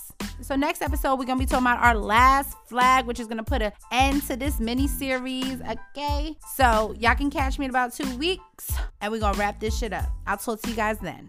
So 0.42 0.56
next 0.56 0.82
episode, 0.82 1.18
we're 1.18 1.24
gonna 1.24 1.38
be 1.38 1.46
talking 1.46 1.66
about 1.66 1.82
our 1.82 1.94
last 1.94 2.56
flag, 2.66 3.06
which 3.06 3.20
is 3.20 3.26
gonna 3.26 3.44
put 3.44 3.62
an 3.62 3.72
end 3.92 4.26
to 4.26 4.36
this 4.36 4.58
mini 4.60 4.88
series. 4.88 5.60
Okay. 5.62 6.36
So 6.54 6.94
y'all 6.98 7.14
can 7.14 7.30
catch 7.30 7.58
me 7.58 7.66
in 7.66 7.70
about 7.70 7.94
two 7.94 8.16
weeks, 8.16 8.72
and 9.00 9.12
we're 9.12 9.20
gonna 9.20 9.38
wrap 9.38 9.60
this 9.60 9.78
shit 9.78 9.92
up. 9.92 10.06
I'll 10.26 10.36
talk 10.36 10.60
to 10.62 10.70
you 10.70 10.76
guys 10.76 10.98
then. 10.98 11.28